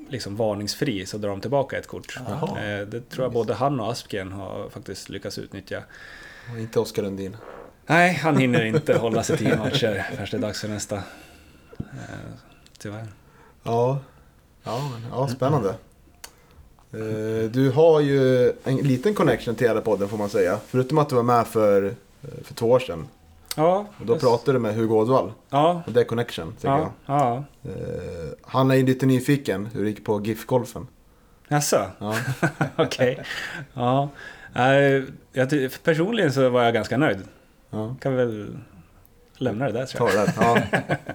[0.08, 2.18] liksom varningsfri så drar de tillbaka ett kort.
[2.28, 2.48] Jaha.
[2.64, 5.78] Eh, det tror jag både han och Asken har faktiskt lyckats utnyttja.
[6.54, 7.36] Och Inte Oskar Lundin.
[7.86, 11.02] Nej, han hinner inte hålla sig tio matcher först det är dags för nästa.
[12.82, 13.06] Tyvärr.
[13.62, 13.98] Ja,
[14.64, 15.68] ja, men, ja spännande.
[16.92, 20.58] Eh, Du har ju en liten connection till hela podden får man säga.
[20.66, 23.06] Förutom att du var med för, eh, för två år sedan.
[23.56, 25.32] Ja, Och då pratade du med Hugo Ådvall.
[25.50, 27.44] ja, Och det är connection, tycker ja, ja.
[27.62, 27.72] jag.
[27.72, 30.86] Eh, Han är ju lite nyfiken hur det gick på GIF-golfen.
[31.48, 31.86] Jaså?
[31.98, 32.16] Ja.
[32.76, 33.22] Okej.
[33.74, 34.08] Ja.
[34.54, 35.48] Eh, jag,
[35.84, 37.18] personligen så var jag ganska nöjd.
[37.70, 37.96] Ja.
[38.00, 38.56] Kan väl
[39.36, 40.26] lämna det där tror Ta jag.
[40.28, 40.76] det där.
[40.88, 40.96] Ja.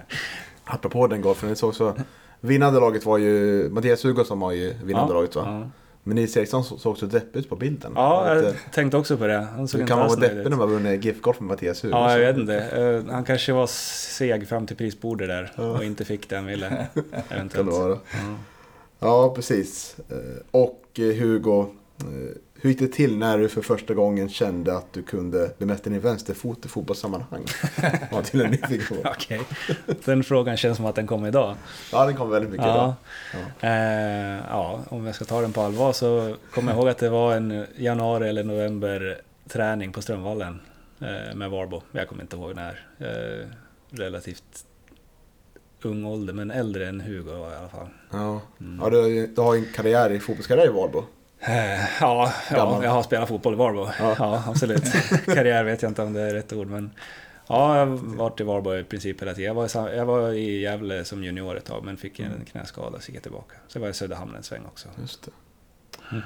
[0.66, 1.94] Apropå den golfen, såg så
[2.40, 5.42] Vinnande laget var ju, Mattias Hugosson var ju vinnande laget va?
[5.46, 5.70] Ja,
[6.02, 7.92] Men Nils Eriksson så- såg så deppig ut på bilden.
[7.94, 9.46] ja jag tänkte också på det.
[9.56, 12.02] Han såg inte kan man vara deppig när man vunnit GIF-golf med Mattias Hugosson?
[12.02, 12.54] Ja, jag vet inte.
[12.60, 15.62] Eh, Han kanske var seg fram till prisbordet där Ja.
[15.70, 16.68] och inte fick det han ville.
[16.94, 17.70] Kan det Eventuellt.
[17.70, 17.90] vara.
[17.90, 17.98] Ja.
[18.98, 19.96] Ja, precis.
[20.08, 20.16] Eh,
[20.50, 21.66] Och eh, Hugo,
[22.60, 26.00] hur gick det till när du för första gången kände att du kunde bemästra din
[26.00, 27.44] vänsterfot i fotbollssammanhang?
[28.10, 28.96] Ja, till en nyfiken.
[29.04, 29.40] Okej.
[30.04, 31.56] Den frågan känns som att den kom idag.
[31.92, 32.94] Ja, den kom väldigt mycket idag.
[33.60, 33.68] Ja.
[33.68, 37.08] Eh, ja, om jag ska ta den på allvar så kommer jag ihåg att det
[37.08, 40.60] var en januari eller november träning på Strömvallen
[41.00, 41.82] eh, med Varbo.
[41.92, 42.86] Jag kommer inte ihåg när.
[42.98, 43.46] Eh,
[43.90, 44.64] relativt
[45.82, 47.86] ung ålder, men äldre än Hugo i alla fall.
[48.10, 48.80] Ja, Mm.
[48.82, 51.04] ja du, du har en karriär i fotbollskarriär i Valbo.
[51.40, 53.88] Eh, ja, ja, jag har spelat fotboll i Varbo.
[53.98, 54.16] Ja.
[54.18, 54.42] Ja.
[54.46, 54.82] absolut.
[55.24, 56.90] Karriär vet jag inte om det är rätt ord, men
[57.46, 59.46] ja, jag har varit i Varbo i princip hela tiden.
[59.46, 63.08] Jag var, jag var i Gävle som junior ett tag, men fick en knäskada så
[63.08, 63.54] gick jag tillbaka.
[63.68, 64.88] Så jag var i Söderhamn en sväng också.
[65.00, 65.30] Just det.
[66.12, 66.22] Mm.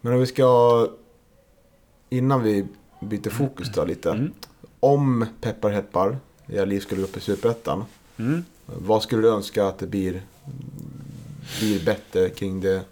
[0.00, 0.88] Men om vi ska,
[2.08, 2.66] innan vi
[3.00, 4.10] byter fokus då lite.
[4.10, 4.32] Mm.
[4.80, 7.84] Om peppar heppar, era liv skulle gå upp i Superettan.
[8.16, 8.44] Mm.
[8.66, 10.22] Vad skulle du önska att det blir,
[11.60, 12.82] blir bättre kring det,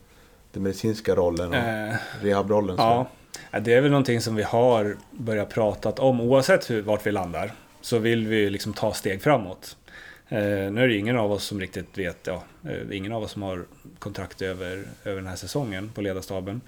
[0.53, 2.77] den medicinska rollen och Eh, rehabrollen?
[2.77, 2.83] så?
[2.83, 3.11] Ja,
[3.51, 6.21] Ja, det är väl någonting som vi har börjat prata om.
[6.21, 9.77] Oavsett hur, vart vi landar så vill vi liksom ta steg framåt.
[10.29, 13.33] Eh, nu är det ingen av oss som riktigt vet, ja, eh, ingen av oss
[13.33, 13.65] som har
[13.99, 16.61] kontrakt över, över den här säsongen på ledarstaben.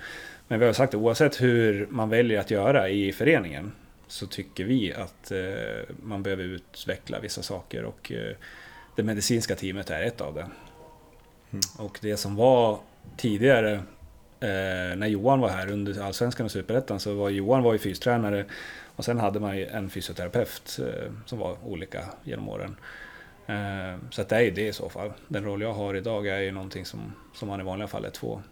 [0.48, 3.72] Men vi har sagt att oavsett hur man väljer att göra i föreningen
[4.06, 8.36] så tycker vi att eh, man behöver utveckla vissa saker och eh,
[8.96, 10.40] det medicinska teamet är ett av det.
[11.50, 11.62] Mm.
[11.78, 12.78] Och det som var
[13.16, 13.72] tidigare
[14.40, 18.44] eh, när Johan var här under Allsvenskan och Superettan så var Johan var ju fystränare
[18.96, 22.76] och sen hade man ju en fysioterapeut eh, som var olika genom åren.
[23.46, 25.12] Eh, så att det är ju det i så fall.
[25.28, 28.10] Den roll jag har idag är ju någonting som, som man i vanliga fall är
[28.10, 28.42] två.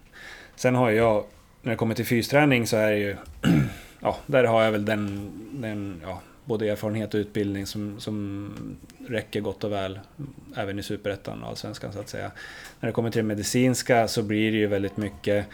[0.55, 1.25] Sen har jag,
[1.61, 3.15] när det kommer till fysträning så är det ju,
[3.99, 8.53] ja, där har jag väl den, den ja, både erfarenhet och utbildning som, som
[9.09, 9.99] räcker gott och väl
[10.55, 12.31] även i Superettan och Allsvenskan så att säga.
[12.79, 15.45] När det kommer till det medicinska så blir det ju väldigt mycket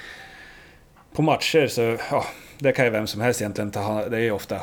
[1.14, 2.26] på matcher så ja,
[2.60, 4.62] det kan ju vem som helst egentligen ta hand Det är ju ofta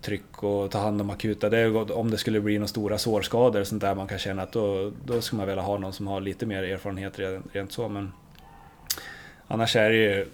[0.00, 1.50] tryck och ta hand om akuta.
[1.50, 4.42] Det är, om det skulle bli några stora sårskador och sånt där man kan känna
[4.42, 7.72] att då, då skulle man vilja ha någon som har lite mer erfarenhet rent, rent
[7.72, 7.88] så.
[7.88, 8.12] Men
[9.46, 10.26] annars är det ju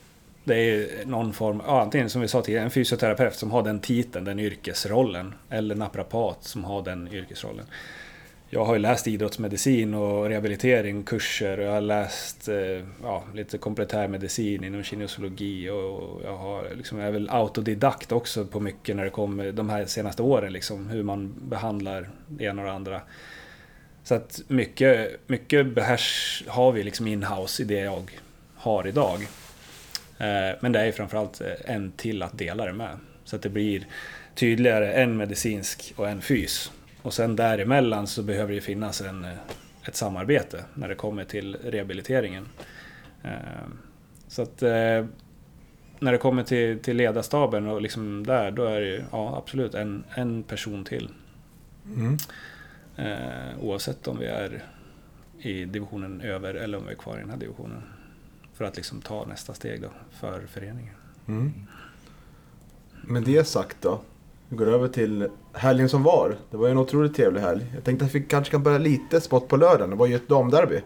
[0.49, 3.81] det är någon form, ja, antingen som vi sa tidigare, en fysioterapeut som har den
[3.81, 5.35] titeln, den yrkesrollen.
[5.51, 7.67] Eller naprapat som har den yrkesrollen.
[8.51, 13.59] Jag har ju läst idrottsmedicin och rehabilitering, kurser och jag har läst eh, ja, lite
[13.59, 19.05] komplementärmedicin inom kinesiologi och jag har liksom, jag är väl autodidakt också på mycket när
[19.05, 23.01] det kommer de här senaste åren, liksom, hur man behandlar det ena och det andra.
[24.05, 28.11] Så att mycket, mycket behärs har vi liksom in-house i det jag
[28.57, 29.29] har idag.
[30.19, 32.99] Eh, men det är framförallt en till att dela det med.
[33.25, 33.87] Så att det blir
[34.35, 36.73] tydligare en medicinsk och en fys.
[37.03, 39.27] Och sen däremellan så behöver det finnas en,
[39.89, 42.49] ett samarbete när det kommer till rehabiliteringen.
[43.25, 43.31] Eh,
[44.29, 45.07] så att eh,
[46.01, 50.05] när det kommer till, till ledarstaben och liksom där, då är det ja, absolut en,
[50.15, 51.09] en person till.
[51.97, 52.17] Mm.
[53.61, 54.65] Oavsett om vi är
[55.39, 57.83] i divisionen över eller om vi är kvar i den här divisionen
[58.59, 59.89] för att liksom ta nästa steg då
[60.21, 60.95] för föreningen.
[61.29, 61.53] Mm.
[63.03, 64.01] Med det sagt då,
[64.49, 66.37] vi går över till helgen som var.
[66.51, 67.67] Det var ju en otroligt trevlig helg.
[67.75, 69.91] Jag tänkte att vi kanske kan börja lite spott på lördagen.
[69.91, 70.81] Det var ju ett damderby.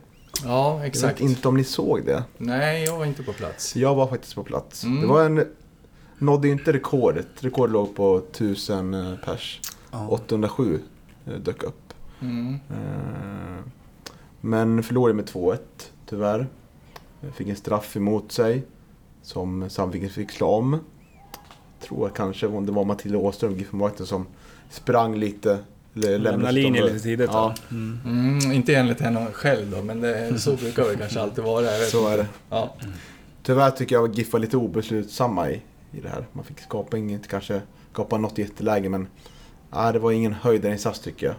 [0.44, 1.20] Ja, exakt.
[1.20, 2.24] Jag vet inte om ni såg det?
[2.38, 3.76] Nej, jag var inte på plats.
[3.76, 4.85] Jag var faktiskt på plats.
[4.85, 5.00] Mm.
[5.00, 5.46] Det var en...
[6.18, 7.28] Nådde inte rekordet.
[7.40, 9.61] Rekord låg på 1000 eh, pers.
[9.92, 10.12] Oh.
[10.12, 10.80] 807
[11.44, 11.94] dök upp.
[12.20, 12.54] Mm.
[12.54, 13.64] Eh,
[14.40, 15.58] men förlorade med 2-1,
[16.06, 16.46] tyvärr.
[17.35, 18.62] Fick en straff emot sig
[19.22, 20.78] som Sandviken fick slå om.
[21.80, 23.68] Tror jag kanske om det var Matilda Åström, GIF
[24.04, 24.26] som
[24.70, 25.58] sprang lite.
[25.92, 27.30] Lämna linjen lite tidigt.
[27.32, 27.54] Ja.
[27.70, 27.98] Mm.
[28.04, 31.66] Mm, inte enligt henne själv då, men det, så brukar det kanske alltid vara.
[31.66, 32.26] så är det.
[32.50, 32.74] Ja.
[33.42, 36.26] Tyvärr tycker jag att GIF var lite obeslutsamma i, i det här.
[36.32, 39.06] Man fick skapa inget, kanske skapa något jätteläge, men
[39.70, 41.35] nej, det var ingen höjdarinsats tycker jag.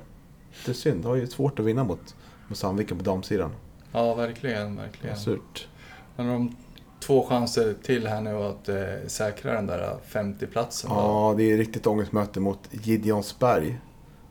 [0.66, 2.16] Det är synd, det var ju svårt att vinna mot,
[2.48, 3.52] mot Sandviken på damsidan.
[3.92, 5.18] Ja, verkligen, verkligen.
[5.18, 5.68] Surt.
[6.16, 6.56] Men de
[7.00, 10.92] två chanser till här nu att eh, säkra den där 50-platsen.
[10.94, 13.80] Ja, det är riktigt ångestmöte mot Gideonsberg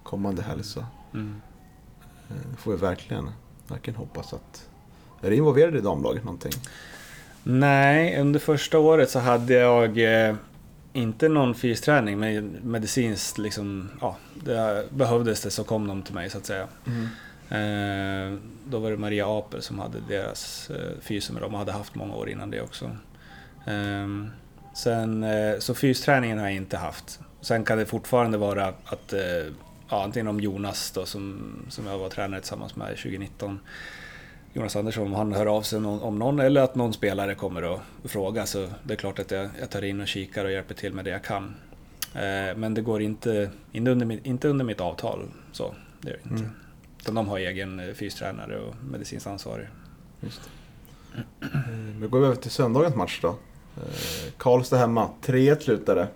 [0.03, 0.65] kommande helg.
[0.65, 0.85] Så.
[1.15, 1.43] Mm.
[2.29, 3.31] Eh, det får vi verkligen,
[3.69, 4.69] verkligen hoppas att...
[5.23, 6.53] Är du involverad i damlaget någonting?
[7.43, 10.35] Nej, under första året så hade jag eh,
[10.93, 16.31] inte någon fysträning, men medicinskt liksom, ja, det behövdes det så kom de till mig
[16.31, 16.69] så att säga.
[16.87, 17.09] Mm.
[17.53, 21.73] Eh, då var det Maria Apel som hade deras eh, fys med dem och hade
[21.73, 22.91] haft många år innan det också.
[23.67, 25.27] Ehm, eh, sen,
[25.59, 27.21] så fysträningen har jag inte haft.
[27.41, 29.21] Sen kan det fortfarande vara att eh,
[29.89, 33.61] ja, antingen om Jonas då, som, som jag var tränare tillsammans med 2019
[34.53, 37.81] Jonas Andersson, om han hör av sig om någon eller att någon spelare kommer och
[38.05, 40.93] frågar så det är klart att jag, jag tar in och kikar och hjälper till
[40.93, 41.55] med det jag kan.
[42.15, 45.29] Eh, men det går inte, inte, under, mitt, inte under mitt avtal.
[45.53, 46.45] Så, det gör det inte.
[46.45, 46.62] Mm.
[47.03, 49.69] Utan de har egen eh, fystränare och medicinskt ansvarig.
[50.21, 50.51] Just
[51.99, 53.29] Vi eh, går över till söndagens match då.
[53.29, 56.09] Eh, Karlstad hemma, 3-1 slutade.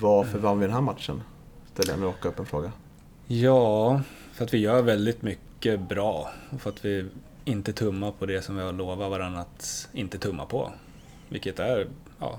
[0.00, 1.22] Varför vann vi den här matchen?
[1.72, 2.72] Ställer jag mig raka upp en fråga.
[3.26, 4.00] Ja,
[4.32, 6.30] för att vi gör väldigt mycket bra.
[6.50, 7.06] Och för att vi
[7.44, 10.72] inte tummar på det som vi har lovat varandra att inte tumma på.
[11.28, 11.88] Vilket är,
[12.20, 12.38] ja,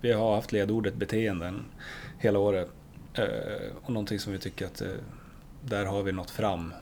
[0.00, 1.64] vi har haft ledordet beteenden
[2.18, 2.68] hela året.
[3.82, 4.82] Och någonting som vi tycker att
[5.64, 6.74] där har vi nått fram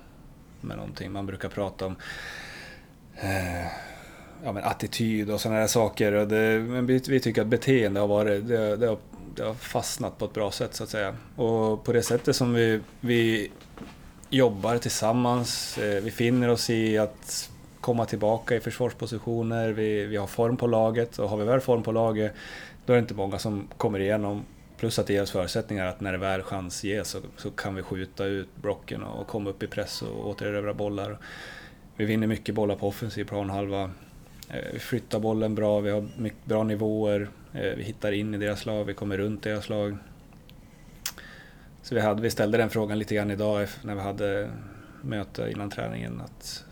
[0.61, 1.13] med någonting.
[1.13, 1.97] Man brukar prata om
[3.17, 3.67] eh,
[4.45, 6.13] ja, men attityd och sådana där saker.
[6.13, 8.99] Och det, men vi, vi, tycker att beteende har varit, det, det, har,
[9.35, 11.17] det, har, fastnat på ett bra sätt så att säga.
[11.37, 13.51] Och på det sättet som vi, vi
[14.31, 20.27] jobbar tillsammans, eh, vi finner oss i att komma tillbaka i försvarspositioner, vi, vi har
[20.27, 22.35] form på laget och har vi väl form på laget
[22.87, 24.45] då är det inte många som kommer igenom
[24.83, 27.75] Plus att det ger oss förutsättningar att när det väl chans ges så, så kan
[27.75, 31.19] vi skjuta ut blocken och komma upp i press och återerövra bollar.
[31.97, 33.91] Vi vinner mycket bollar på offensiv planhalva.
[34.49, 37.29] Eh, vi flyttar bollen bra, vi har mycket bra nivåer.
[37.53, 39.97] Eh, vi hittar in i deras lag, vi kommer runt deras lag.
[41.83, 44.51] Så vi, hade, vi ställde den frågan lite grann idag när vi hade
[45.03, 46.21] möte innan träningen.
[46.21, 46.65] Att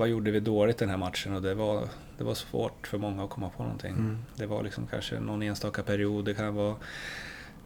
[0.00, 1.34] vad gjorde vi dåligt den här matchen?
[1.34, 1.82] Och det var,
[2.18, 3.90] det var svårt för många att komma på någonting.
[3.90, 4.18] Mm.
[4.36, 6.74] Det var liksom kanske någon enstaka period, det kan vara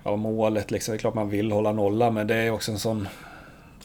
[0.05, 0.93] ja, målet liksom.
[0.93, 3.09] Det är klart man vill hålla nolla, men det är också en sån...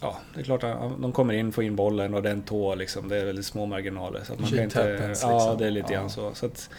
[0.00, 3.08] Ja, det är klart att de kommer in, får in bollen och den tå liksom.
[3.08, 4.20] Det är väldigt små marginaler.
[4.24, 5.58] Så man Shit kan inte, happens, Ja, liksom.
[5.58, 5.98] det är lite Ja.
[5.98, 6.34] grann så.
[6.34, 6.70] så att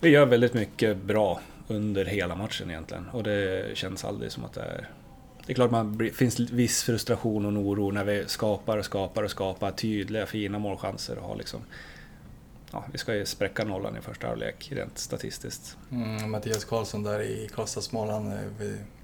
[0.00, 3.08] vi gör väldigt mycket bra under hela matchen egentligen.
[3.12, 4.88] Och det känns aldrig som att det är...
[5.50, 9.30] Det är klart man finns viss frustration och oro när vi skapar och skapar och
[9.30, 11.60] skapar tydliga, fina målchanser och har liksom...
[12.72, 15.76] Ja, vi ska ju spräcka nollan i första halvlek rent statistiskt.
[15.92, 18.38] Mm, Mattias Karlsson där i Karlstadsmål, han eh,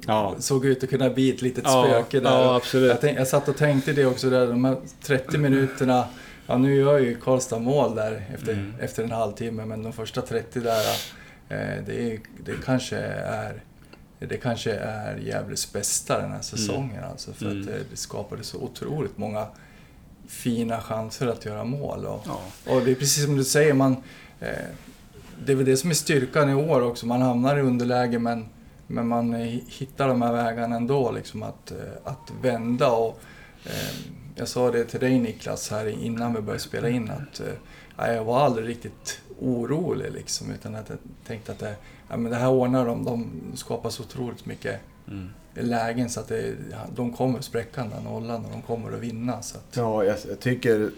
[0.07, 0.35] Ja.
[0.39, 2.31] såg ut att kunna bli ett litet Ja, spöke där.
[2.31, 2.89] ja, absolut.
[2.91, 6.05] Jag, tänk, jag satt och tänkte det också där, de här 30 minuterna.
[6.47, 8.75] Ja, nu gör ju Karlstad mål där efter, Mm.
[8.81, 10.85] efter en halvtimme, men de första 30 där,
[11.49, 13.63] eh, det, är- det kanske är
[14.19, 17.33] det kanske är Gävles bästa den här säsongen alltså.
[17.33, 17.61] För Mm.
[17.61, 19.47] att det, det skapade så otroligt många
[20.29, 22.07] fina chanser att göra mål.
[22.07, 22.41] Och, Ja.
[22.75, 23.97] och det är precis som du säger, man,
[24.41, 24.49] eh,
[25.45, 27.07] det är väl det som är styrkan i år också.
[27.07, 28.47] Man hamnar i underläge men,
[28.87, 32.91] men man eh, hittar de här vägarna ändå, liksom att, eh, att vända.
[32.91, 33.21] Och,
[33.65, 33.97] eh,
[34.35, 38.25] jag sa det till dig Niklas här innan vi började spela in att eh, jag
[38.25, 41.77] var aldrig riktigt orolig liksom, utan att jag tänkte att det,
[42.09, 43.05] ja, men det här ordnar de.
[43.05, 45.29] De skapar så otroligt mycket Mm.
[45.55, 46.55] lägen så att det,
[46.95, 49.43] de kommer spräcka den där nollan och de kommer att vinna.
[49.43, 50.91] Så att, Ja, jag, jag tycker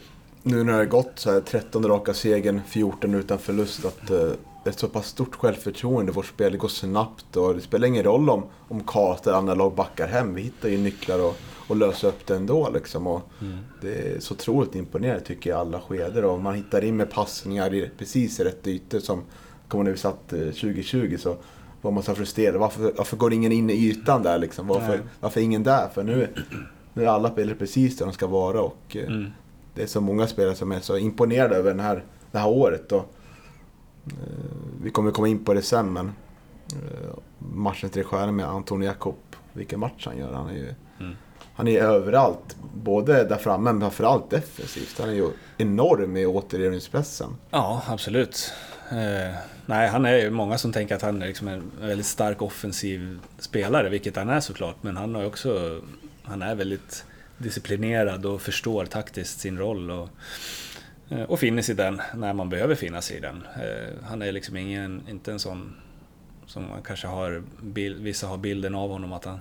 [0.42, 4.16] nu när det har gått så här 13 raka segern, 14 utan förlust, att eh,
[4.16, 6.12] det är ett så pass stort självförtroende.
[6.12, 9.74] Vårt spel går snabbt och det spelar ingen roll om, om Karlstad eller andra lag
[9.74, 10.34] backar hem.
[10.34, 11.36] Vi hittar ju nycklar och,
[11.68, 12.70] och löser upp det ändå.
[12.70, 13.06] Liksom.
[13.06, 13.58] Och Mm.
[13.80, 16.24] det är så otroligt imponerande tycker jag i alla skeder.
[16.24, 19.22] Och man hittar in med passningar i precis i rätt ytor som
[19.68, 21.36] kommer när vi satt eh, 2020 så
[21.82, 22.60] var man så frustrerad.
[22.60, 24.66] Varför, varför går ingen in i ytan där liksom?
[24.66, 25.88] Varför, varför ingen där?
[25.88, 26.28] För nu,
[26.94, 28.60] nu är alla spelare precis där de ska vara.
[28.60, 29.30] Och, eh, Mm.
[29.74, 32.92] det är så många spelare som är så imponerade över den här, det här året.
[32.92, 33.14] Och,
[34.06, 34.12] eh,
[34.82, 36.06] vi kommer komma in på det sen men
[36.72, 39.14] eh, matchen till stjärnor med Anton Jakob.
[39.52, 40.32] Vilken match han gör.
[40.32, 41.14] Han är ju Mm
[41.58, 42.56] han är överallt.
[42.74, 44.98] Både där framme men framförallt defensivt.
[44.98, 47.36] Han är ju enorm i återgivningspressen.
[47.50, 48.52] Ja, absolut.
[48.90, 49.34] Eh,
[49.66, 53.20] nej, han är ju många som tänker att han är liksom en väldigt stark offensiv
[53.38, 54.76] spelare, vilket han är såklart.
[54.80, 55.80] Men han har också,
[56.22, 57.04] han är väldigt
[57.38, 59.90] disciplinerad och förstår taktiskt sin roll.
[59.90, 60.08] Och,
[61.08, 63.42] eh, och sig i den när man behöver finnas i den.
[63.56, 65.76] Eh, han är liksom ingen, inte en sån
[66.46, 69.40] som man kanske har, bild, vissa har bilden av honom att han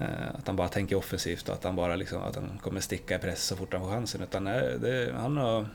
[0.00, 3.14] Eh, att han bara tänker offensivt och att han bara liksom, att han kommer sticka
[3.14, 4.22] i press så fort han får chansen.
[4.22, 5.66] Utan nej, det, han har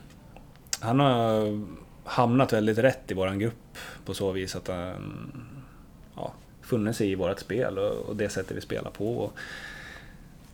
[0.80, 1.60] han har
[2.04, 5.32] hamnat väldigt rätt i våran grupp på så vis att han
[6.16, 9.18] ja, funnit sig i vårt spel och, och det sättet vi spelar på.
[9.18, 9.32] Och,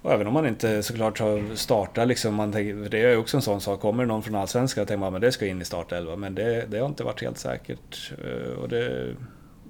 [0.03, 3.37] och även om man inte såklart har startat liksom, man tänker, det är ju också
[3.37, 5.63] en sån sak, kommer det någon från Allsvenskan och tänker man att det ska in
[5.63, 8.13] i startelva, men det, det har inte varit helt säkert.
[8.25, 9.15] Eh, och det,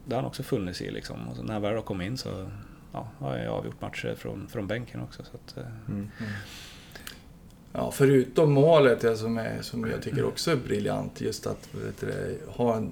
[0.04, 1.28] det har han också funnits i liksom.
[1.28, 2.50] Och när han väl har kommit in så
[2.92, 5.22] ja, har jag avgjort matcher från, från bänken också.
[5.24, 6.08] Så att, eh, Mm.
[7.72, 12.00] Ja, förutom målet ja, som, är, som jag tycker också är briljant, just att vet
[12.00, 12.90] du, ha, en,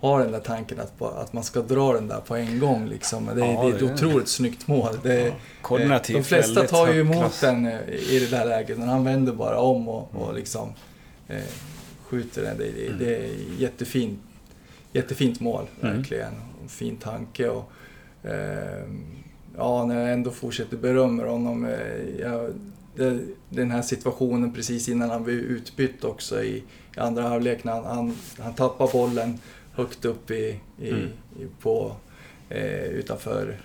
[0.00, 2.88] ha den där tanken att, att man ska dra den där på en gång.
[2.88, 3.26] Liksom.
[3.26, 4.98] Det, Ja, det är ett det är- otroligt snyggt mål.
[5.02, 5.32] Det, ja,
[5.62, 7.40] koordinativt de flesta tar ju emot klass.
[7.40, 10.72] den eh, i det där läget, men han vänder bara om och, och liksom
[11.28, 11.42] eh,
[12.02, 12.58] skjuter den.
[12.58, 14.20] Det, det, det är jättefint,
[14.92, 15.96] jättefint mål, Mm.
[15.96, 16.32] verkligen.
[16.64, 17.48] Och fin tanke.
[17.48, 17.72] Och,
[18.22, 18.84] eh,
[19.56, 21.64] ja, när jag ändå fortsätter berömma honom.
[21.64, 22.50] Eh, jag,
[22.96, 26.56] det, den här situationen precis innan han blev utbytt också i,
[26.96, 29.38] i andra halvlek när han, han, han tappar bollen
[29.72, 31.08] högt upp i, i, Mm.
[31.40, 31.92] i, på,
[32.48, 33.60] eh, utanför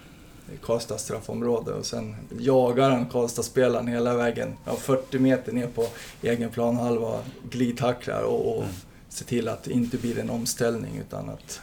[0.62, 5.86] Karlstads straffområde och sen jagar han Karlstad-spelaren hela vägen, ja, 40 meter ner på
[6.22, 7.20] egen planhalva,
[7.50, 8.76] glidtacklar och, och Mm.
[9.10, 11.62] ser till att det inte blir en omställning utan att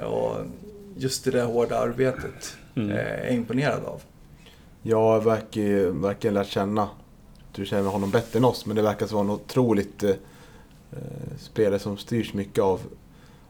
[0.00, 0.38] ja,
[0.96, 2.96] just det där hårda arbetet Mm.
[2.96, 4.02] eh, är jag imponerad av.
[4.82, 6.88] Jag verkar ju verkligen lärt känna,
[7.52, 11.78] du känner honom bättre än oss, men det verkar vara en otroligt eh, eh, spelare
[11.78, 12.80] som styrs mycket av,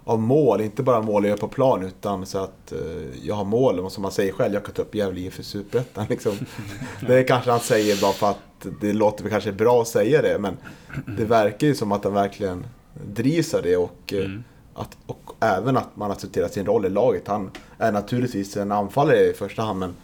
[0.05, 0.61] av mål.
[0.61, 2.79] Inte bara mål jag gör på plan utan så att eh,
[3.23, 5.43] jag har mål, och som han säger själv, jag kan ta upp Gävle IF i
[5.43, 6.07] Superettan.
[6.11, 6.33] Liksom.
[7.07, 10.39] Det kanske han säger bara för att det låter väl kanske bra att säga det,
[10.39, 10.57] men
[11.17, 12.67] det verkar ju som att han verkligen
[13.07, 14.45] drivs av det och, eh, Mm.
[14.81, 17.29] Att, och även att man accepterar sin roll i laget.
[17.29, 19.95] Han är naturligtvis en anfallare i första hand, men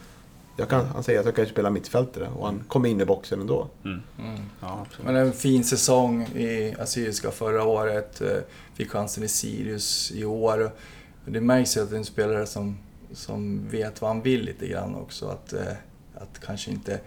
[0.57, 3.41] jag kan, han säger att jag kan spela mittfältare och han kommer in i boxen
[3.41, 3.68] ändå.
[3.85, 4.03] Mm.
[4.18, 4.41] Mm.
[4.61, 5.07] Ja, absolut.
[5.07, 8.20] Men en fin säsong i Assyriska förra året.
[8.20, 8.29] eh,
[8.74, 10.70] Fick chansen i Sirius i år.
[11.24, 12.79] Det märks ju att det är en spelare som,
[13.12, 15.29] som vet vad han vill lite grann också.
[15.29, 15.72] Att, eh,
[16.14, 17.01] att kanske inte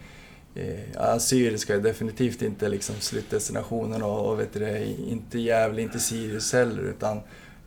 [0.55, 5.99] eh, Assyriska är definitivt inte liksom slutdestinationen och, och vet du, det, inte Gävle, inte
[5.99, 7.19] Sirius heller utan,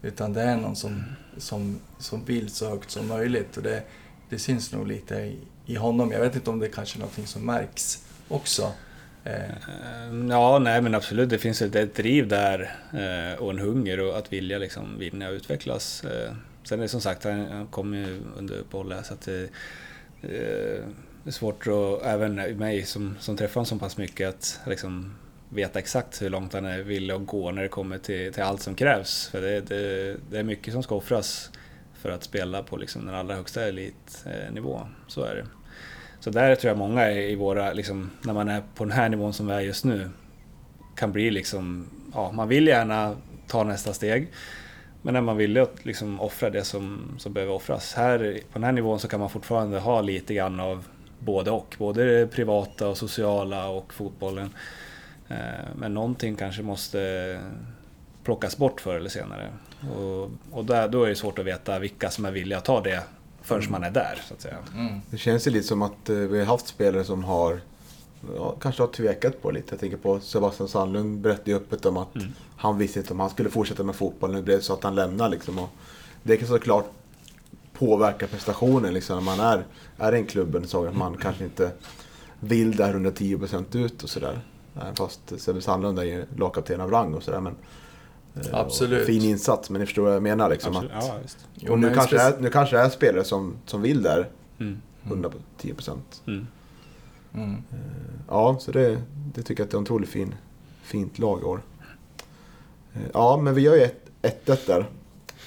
[0.02, 1.02] utan det är någon som,
[1.36, 3.82] som, som vill så högt som möjligt och det,
[4.28, 6.12] det syns nog lite i, i honom.
[6.12, 8.72] Jag vet inte om det är kanske är någonting som märks också.
[9.24, 9.54] Eh,
[10.30, 11.30] Ja, nej men absolut.
[11.30, 15.28] Det finns ett, ett driv där eh, och en hunger och att vilja liksom vinna
[15.28, 16.04] och utvecklas.
[16.04, 16.32] Eh,
[16.64, 19.42] Sen är det som sagt, han, han ju under uppehållet så att det,
[20.22, 20.84] eh,
[21.24, 25.14] det är svårt att, även mig som, som träffar honom så pass mycket, att liksom
[25.54, 28.62] veta exakt hur långt han är villig att gå när det kommer till, till allt
[28.62, 29.28] som krävs.
[29.28, 31.50] För det, det, det är mycket som ska offras
[31.94, 34.94] för att spela på liksom den allra högsta elitnivån.
[35.06, 35.46] Så är det.
[36.20, 39.32] Så där tror jag många i våra, liksom, när man är på den här nivån
[39.32, 40.10] som vi är just nu,
[40.96, 44.28] kan bli liksom, ja, man vill gärna ta nästa steg.
[45.02, 47.94] Men när man vill att liksom offra det som, som behöver offras.
[47.94, 50.84] Här, på den här nivån så kan man fortfarande ha lite grann av
[51.18, 51.76] både och.
[51.78, 54.50] Både det privata och sociala och fotbollen.
[55.32, 57.40] Eh, Men någonting kanske måste
[58.24, 59.48] plockas bort förr eller senare.
[59.96, 62.80] Och, och där, då är det svårt att veta vilka som är villiga att ta
[62.80, 63.02] det
[63.42, 64.56] förrän man är där, så att säga.
[64.74, 65.00] mm.
[65.10, 67.60] Det känns ju lite som att eh, vi har haft spelare som har
[68.36, 69.66] ja, kanske har tvekat på lite.
[69.72, 72.28] Jag tänker på Sebastian Sandlund berättade ju öppet om att Mm.
[72.56, 74.32] han visste inte om han skulle fortsätta med fotboll.
[74.32, 75.58] Nu blev det så att han lämnar liksom.
[75.58, 75.68] Och
[76.22, 76.90] det kan såklart
[77.72, 79.64] påverka prestationen liksom när man är,
[79.98, 81.70] är i en klubben så att man kanske inte
[82.40, 84.40] vill där 110% ut och sådär.
[84.80, 87.40] Även Fast Sebbe Sandlund är ju lagkapten av rang och sådär.
[87.40, 87.54] Men,
[88.34, 89.06] eh, Absolut.
[89.06, 90.76] Fin insats, men ni förstår vad jag menar liksom.
[90.76, 90.92] Absolut.
[90.96, 91.18] Att, Ja.
[91.54, 94.80] Jo, och nu kanske, är, nu kanske det är spelare som, som vill där Mm.
[95.04, 95.98] 110%.
[96.26, 96.46] Mm.
[97.34, 97.62] Mm.
[98.28, 99.02] Ja, så det,
[99.34, 100.34] det tycker jag att det är en otroligt fin,
[100.82, 101.62] fint lag i år.
[102.94, 104.86] Eh, Ja, men vi gör ju ett 1 där.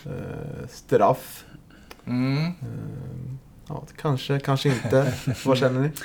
[0.05, 1.45] Eh, straff.
[2.05, 2.37] Mm.
[2.37, 2.51] Eh,
[3.67, 5.13] ja, kanske, kanske inte.
[5.45, 5.89] Vad känner ni?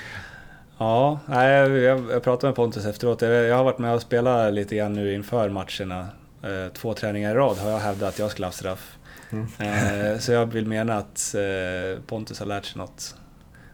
[0.81, 3.22] Ja, nej, jag, pratade med Pontus efteråt.
[3.22, 6.09] Jag, har varit med och spelat lite grann nu inför matcherna.
[6.43, 8.99] Eh, två träningar i rad har jag hävdat att jag skulle ha straff.
[9.31, 9.47] Mm.
[9.59, 13.14] Eh, så jag vill mena att eh, Pontus har lärt sig något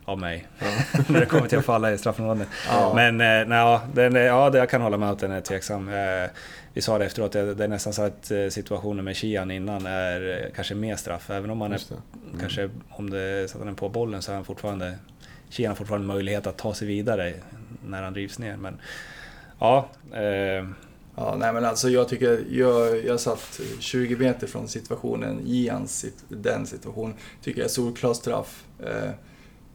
[0.04, 0.48] av mig
[1.08, 2.48] när det kommer till att falla i straffområdet.
[2.68, 2.92] Ja.
[2.94, 3.44] Men nej,
[3.94, 5.90] den, är- ja, jag kan hålla med att den är tveksam.
[6.72, 10.74] Vi sa det efteråt, det, är nästan så att situationen med Kian innan är kanske
[10.74, 11.30] mer straff.
[11.30, 11.80] Även om man är.
[11.90, 12.40] Mm.
[12.40, 14.94] Kanske om det han är på bollen så har han fortfarande
[15.50, 17.34] Kian har fortfarande möjlighet att ta sig vidare
[17.86, 18.56] när han drivs ner.
[18.56, 18.80] Men
[19.58, 20.68] ja, eh,
[21.18, 26.04] Ja, nej men alltså jag tycker, jag, jag satt 20 meter från situationen, i hans,
[26.28, 28.64] den situationen, tycker jag är solklar straff.
[28.80, 29.10] Eh,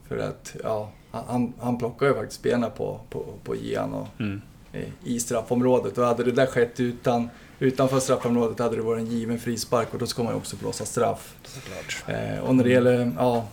[0.07, 4.41] för att, ja, han, han plockar ju faktiskt benen på, på, på Gian och, mm,
[4.73, 5.97] eh, i straffområdet.
[5.97, 9.99] Och hade det där skett utan, utanför straffområdet hade det varit en given frispark och
[9.99, 11.35] då ska man ju också blåsa straff.
[11.43, 12.03] såklart.
[12.07, 13.47] Eh, och när det gäller ja,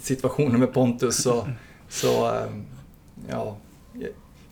[0.00, 1.48] situationen med Pontus så,
[1.88, 2.46] så eh,
[3.28, 3.56] ja,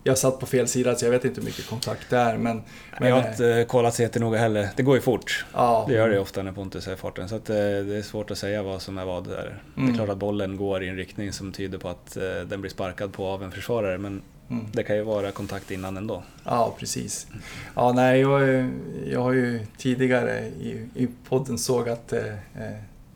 [0.03, 2.37] jag, satt på fel sida så jag vet inte hur mycket kontakt det är.
[2.37, 2.61] Men,
[2.99, 4.69] men jag har eh, inte kollat så jättenoga heller.
[4.75, 5.45] Det går ju fort.
[5.53, 7.29] ja, Det gör det ju ofta när Pontus är i farten.
[7.29, 9.61] Så eh, det är svårt att säga vad som är vad där.
[9.75, 9.95] Det är Mm.
[9.95, 12.17] klart att bollen går i en riktning som tyder på att
[12.47, 13.97] den blir sparkad på av en försvarare.
[13.97, 14.65] Men Mm.
[14.73, 16.23] det kan ju vara kontakt innan ändå.
[16.43, 17.27] Ja, precis.
[17.75, 18.69] Ja, nej, jag,
[19.07, 22.21] jag har ju tidigare i, i podden sågat eh,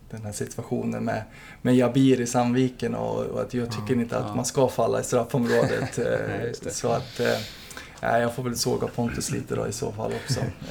[0.09, 1.21] den här situationen med,
[1.61, 4.35] med Jabir i Sandviken och, och att jag tycker inte att ja.
[4.35, 5.97] man ska falla i straffområdet.
[5.99, 7.27] Eh, Nej, så att, eh,
[8.01, 10.39] nej, jag får väl såga Pontus lite då i så fall också.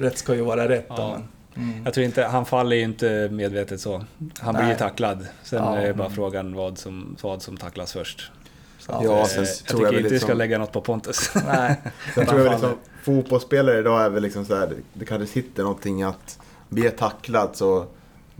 [0.00, 0.94] rätt ska ju vara rätt då.
[0.96, 1.18] Ja.
[1.54, 1.84] Men, mm.
[1.84, 4.04] Jag tror inte, han faller ju inte medvetet så.
[4.38, 4.78] Han blir ju Nej.
[4.78, 5.26] tacklad.
[5.42, 5.76] Sen Ja.
[5.76, 8.30] är det bara frågan vad som, vad som tacklas först.
[8.78, 10.58] Så Ja, att, Ja, eh, sen jag tror tycker jag inte vi ska liksom- lägga
[10.58, 11.30] något på Pontus.
[11.46, 11.76] Nej,
[12.14, 12.70] tror jag liksom,
[13.04, 16.38] fotbollsspelare idag är väl liksom så här, det- det kanske sitter någonting att
[16.68, 17.86] blir jag tacklad så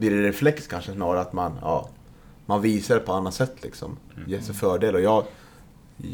[0.00, 1.88] blir det reflex kanske snarare att man, ja,
[2.46, 3.96] man visar det på annat sätt liksom.
[4.26, 5.24] Ger sig fördel och jag,
[5.98, 6.08] i,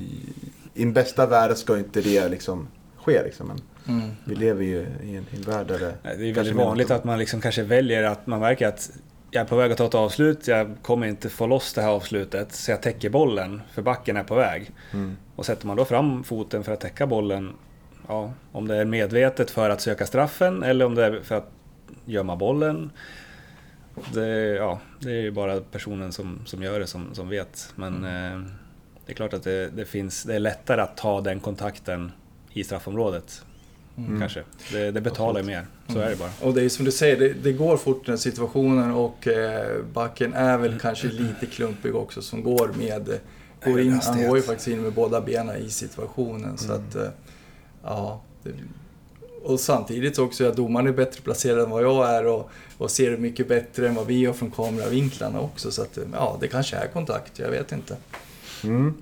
[0.74, 3.46] i den bästa världen ska inte det liksom ske liksom.
[3.46, 3.60] Men
[3.96, 4.10] mm.
[4.24, 7.04] vi lever ju i en, i en värld där det Det är väldigt vanligt att
[7.04, 8.90] man liksom kanske väljer att man märker att
[9.30, 11.88] jag är på väg att ta ett avslut, jag kommer inte få loss det här
[11.88, 14.70] avslutet, så jag täcker bollen, för backen är på väg.
[14.92, 15.16] Mm.
[15.36, 17.52] Och sätter man då fram foten för att täcka bollen,
[18.08, 21.50] ja, om det är medvetet för att söka straffen eller om det är för att
[22.04, 22.90] gömma bollen.
[24.14, 27.72] Det, ja, det är ju bara personen som, som gör det som, som vet.
[27.74, 28.50] Men eh,
[29.06, 32.12] det är klart att det, det, finns, det är lättare att ta den kontakten
[32.52, 33.42] i straffområdet.
[33.96, 34.20] Mm.
[34.20, 34.42] Kanske.
[34.72, 36.30] Det, det betalar ju mer, så är det bara.
[36.42, 40.34] Och det är som du säger, det, det går fort den situationen och eh, backen
[40.34, 43.18] är väl kanske lite klumpig också som går med...
[43.64, 46.94] Går in, han går ju faktiskt in med båda benen i situationen så att...
[46.94, 47.08] Eh,
[47.82, 48.22] ja.
[49.46, 53.10] Och samtidigt också att domaren är bättre placerad än vad jag är och, och ser
[53.10, 55.70] det mycket bättre än vad vi gör från kameravinklarna också.
[55.70, 57.96] Så att ja, det kanske är kontakt, jag vet inte.
[58.64, 58.94] Mm.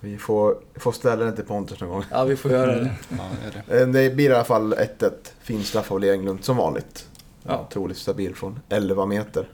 [0.00, 2.04] Vi får, får ställa den till Pontus någon gång.
[2.10, 2.90] Ja, vi får göra det.
[3.08, 3.80] Ja, det är det.
[3.82, 5.10] Eh, Det blir i alla fall 1-1.
[5.40, 7.08] Fin straff av Englund som vanligt.
[7.42, 7.66] Ja.
[7.68, 9.48] Otroligt stabil från 11 meter.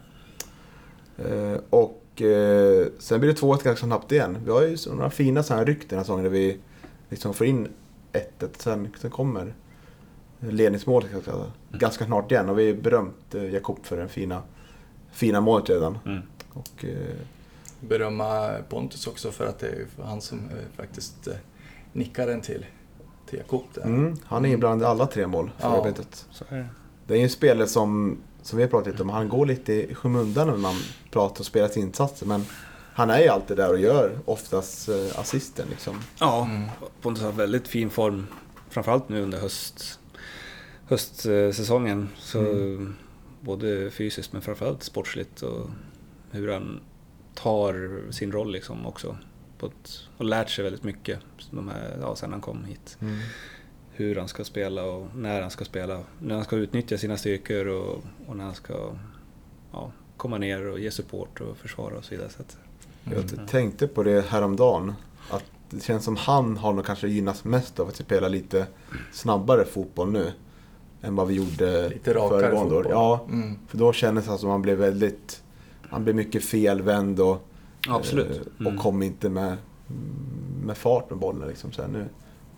[1.19, 4.39] Eh, Och eh, sen blir det 2-1 ganska snabbt igen.
[4.45, 6.59] Vi har ju några fina sådana här ryck den här säsongen där vi
[7.09, 7.69] liksom får in
[8.13, 8.49] 1-1.
[8.59, 9.55] Sen, sen kommer
[10.41, 11.33] ledningsmålet ganska,
[11.73, 12.49] ganska snart igen.
[12.49, 14.43] Och vi har berömt eh, Jakob för den fina,
[15.13, 15.99] fina målet redan.
[16.07, 16.23] Mm.
[16.53, 16.91] Och, eh,
[17.81, 21.35] Berömma Pontus också för att det är han som eh, faktiskt eh,
[21.93, 22.67] nickar den till,
[23.31, 25.77] till Jakob mm, han är inblandad i alla tre mål för Ja.
[25.81, 26.27] arbetet.
[26.49, 26.67] Är det.
[27.07, 29.73] Det är ju en spelare som, som vi har pratat lite om, han går lite
[29.73, 30.75] i skymundan när man
[31.11, 32.27] pratar och spelar sina insatser.
[32.27, 32.45] Men
[32.95, 36.01] han är ju alltid där och gör oftast assisten liksom.
[36.19, 36.69] Ja, Mm.
[37.03, 38.27] Pontus har väldigt fin form.
[38.69, 39.99] Framförallt nu under höst,
[40.87, 42.09] höstsäsongen.
[42.19, 42.95] Så Mm.
[43.41, 45.43] Både fysiskt men framförallt sportsligt.
[45.43, 45.71] Och
[46.31, 46.81] hur han
[47.35, 49.17] tar sin roll liksom också.
[49.59, 51.19] På ett, och lärt sig väldigt mycket
[51.51, 52.99] de här, ja, sen han kom hit.
[53.93, 56.01] Hur han ska spela och när han ska spela.
[56.21, 58.93] När han ska utnyttja sina styrkor och, och när han ska
[59.73, 62.29] ja, komma ner och ge support och försvara och så vidare.
[62.29, 62.57] Så att,
[63.05, 64.93] Jag t- tänkte på det häromdagen.
[65.31, 68.67] Att det känns som han har nog kanske gynnats mest av att spela lite
[69.13, 70.33] snabbare fotboll nu.
[71.05, 72.87] Än vad vi gjorde föregående år.
[72.91, 73.59] Ja, Mm.
[73.69, 75.43] för då kändes det som att han blev väldigt...
[75.91, 77.49] Han blev mycket felvänd och,
[77.89, 78.31] Absolut.
[78.31, 78.77] eh, Mm.
[78.77, 79.57] och kom inte med,
[80.65, 81.49] med fart med bollen.
[81.49, 81.73] Liksom.
[81.73, 82.05] Så här, nu,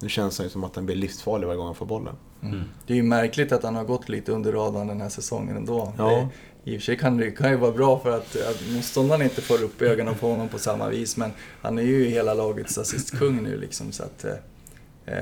[0.00, 2.14] nu känns det ju som att han blir livsfarlig varje gång han får bollen.
[2.42, 2.60] Mm.
[2.86, 5.92] Det är ju märkligt att han har gått lite under radarn den här säsongen ändå.
[5.98, 6.28] Ja.
[6.64, 9.22] Det, I och för sig kan det kan ju vara bra för att, att motståndaren
[9.22, 11.16] inte får upp ögonen på honom på samma vis.
[11.16, 11.30] Men
[11.62, 13.92] han är ju hela lagets assistkung nu liksom.
[13.92, 15.14] Så att, eh,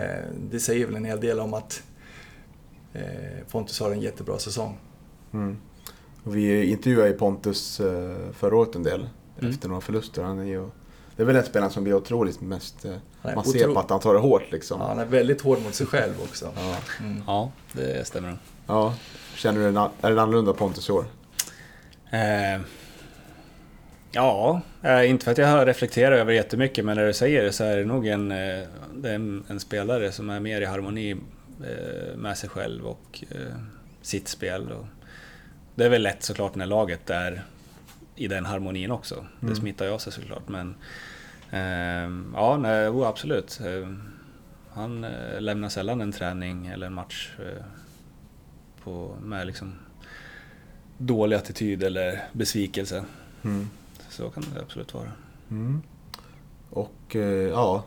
[0.51, 1.93] det säger väl en hel del om att eh,
[3.51, 4.78] Pontus har en jättebra säsong.
[5.32, 5.57] Mm.
[6.24, 9.09] Vi intervjuade ju Pontus eh, förra året en del.
[9.38, 9.51] Mm.
[9.51, 10.22] Efter några förluster.
[10.22, 10.68] Han är ju,
[11.16, 12.84] det är väl den spelaren som blir otroligt mest...
[12.84, 12.95] Eh,
[13.34, 14.80] man ser på att han tar det hårt liksom.
[14.80, 16.53] Ja, han är väldigt hård mot sig själv också.
[16.57, 16.76] Ja.
[17.01, 17.22] Mm.
[17.26, 18.38] Ja, det stämmer.
[18.66, 18.95] ja.
[19.34, 21.05] Känner du, är det en annorlunda Pontus i år?
[22.11, 22.61] Eh,
[24.12, 27.53] ja, eh, inte för att jag har reflekterat över jättemycket, men när du säger det
[27.53, 28.36] så är det nog en, eh,
[28.95, 31.16] det är en, en spelare som är mer i harmoni eh,
[32.16, 33.54] med sig själv och eh,
[34.02, 34.72] sitt spel.
[34.72, 34.86] Och
[35.74, 37.44] det är väl lätt såklart när laget är
[38.16, 39.26] i den harmonin också.
[39.40, 39.56] Det Mm.
[39.56, 40.74] smittar ju av sig såklart, men
[41.50, 43.60] eh, ja, nej, oh, absolut.
[43.64, 43.88] Eh,
[44.70, 47.64] han eh, lämnar sällan en träning eller en match eh,
[48.84, 49.74] på, med liksom
[50.98, 53.04] dålig attityd eller besvikelse.
[53.42, 53.68] Mm.
[54.08, 55.10] Så kan det absolut vara.
[55.50, 55.82] Mm.
[56.70, 57.84] Och eh, ja,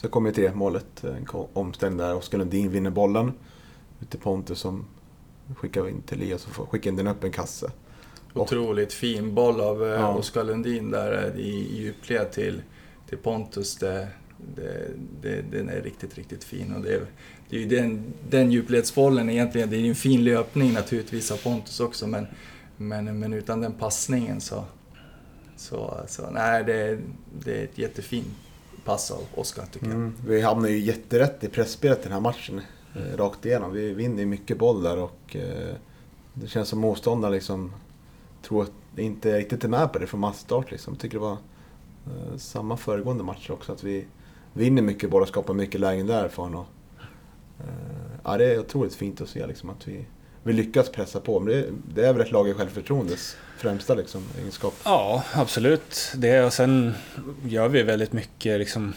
[0.00, 1.04] så kommer till det målet.
[1.04, 3.32] En ko- omställning där Oskar Lundin vinner bollen.
[4.00, 4.84] Ut till Pontus som
[5.56, 7.70] skickar in till Elias och får skicka in den upp en kasse.
[8.34, 10.14] Otroligt fin boll av eh, Ja.
[10.14, 12.62] Oskar Lundin där eh, i djupled till,
[13.08, 13.76] till Pontus.
[13.76, 14.08] Det,
[14.56, 14.86] det,
[15.22, 16.74] det, den är riktigt, riktigt fin.
[16.74, 17.06] Och det, är,
[17.48, 21.36] det är ju den, den djupledsbollen egentligen, det är ju en fin löpning naturligtvis av
[21.36, 22.26] Pontus också, men,
[22.76, 24.64] men, men utan den passningen så...
[25.56, 26.98] Så, så nej, det,
[27.44, 28.26] det är ett jättefint
[28.84, 29.94] pass av Oskar tycker jag.
[29.94, 30.14] Mm.
[30.26, 32.60] Vi hamnar ju jätterätt i pressspelet den här matchen.
[32.96, 33.72] Eh, rakt igenom.
[33.72, 35.74] Vi vinner ju mycket boll där och eh,
[36.34, 37.72] det känns som motståndaren liksom
[38.42, 40.70] tror att inte riktigt är med på det från massstart.
[40.70, 40.94] Liksom.
[40.94, 41.36] Jag tycker det var
[42.06, 43.72] eh, samma föregående matcher också.
[43.72, 44.06] Att vi
[44.52, 46.54] vinner mycket boll och skapar mycket lägen därifrån.
[46.54, 46.66] Och,
[47.58, 50.06] eh, ja, det är otroligt fint att se liksom, att vi,
[50.42, 51.40] vi lyckas pressa på.
[51.40, 54.74] Men det, det är väl ett lag i självförtroendes främsta liksom, egenskap.
[54.84, 56.12] Ja, absolut.
[56.16, 56.94] Det och sen
[57.44, 58.94] gör vi väldigt mycket liksom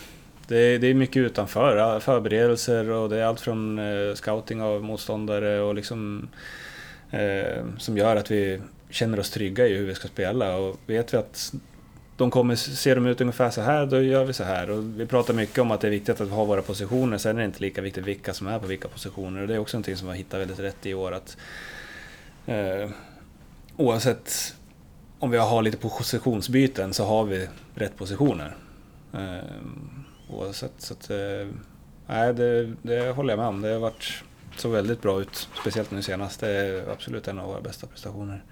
[0.48, 4.84] det är, det är mycket utanför, förberedelser och det är allt från eh, scouting av
[4.84, 6.28] motståndare och liksom
[7.12, 11.14] eh, som gör att vi känner oss trygga i hur vi ska spela och vet
[11.14, 11.54] vi att
[12.18, 14.70] de kommer, ser de ut ungefär så här, då gör vi så här.
[14.70, 17.39] Och vi pratar mycket om att det är viktigt att ha våra positioner, sen är
[17.39, 19.41] det inte lika viktigt vilka som är på vilka positioner.
[19.41, 21.11] Och det är också någonting som vi har hittat väldigt rätt i år.
[21.11, 21.38] Att,
[22.45, 22.89] eh,
[23.78, 24.55] oavsett
[25.20, 28.55] om vi har lite positionsbyten så har vi rätt positioner.
[29.14, 29.38] Eh,
[30.30, 33.61] oavsett, så att, eh, det, det håller jag med om.
[33.61, 34.24] Det har varit
[34.57, 36.39] så väldigt bra ut, speciellt nu senast.
[36.39, 38.43] Det är absolut en av våra bästa prestationer.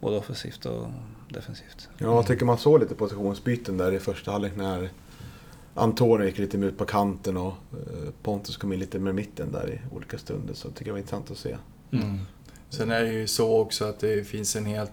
[0.00, 0.88] Både offensivt och
[1.28, 1.88] defensivt.
[1.98, 4.90] Ja, jag tycker man såg lite positionsbyten där i första halvlek när
[5.74, 9.70] Antonio gick lite ut på kanten och eh, Pontus kom in lite med mitten där
[9.70, 10.54] i olika stunder.
[10.54, 11.56] Så jag tycker det var intressant att se.
[11.92, 12.18] Mm.
[12.70, 14.92] Sen är det ju så också att det finns en helt,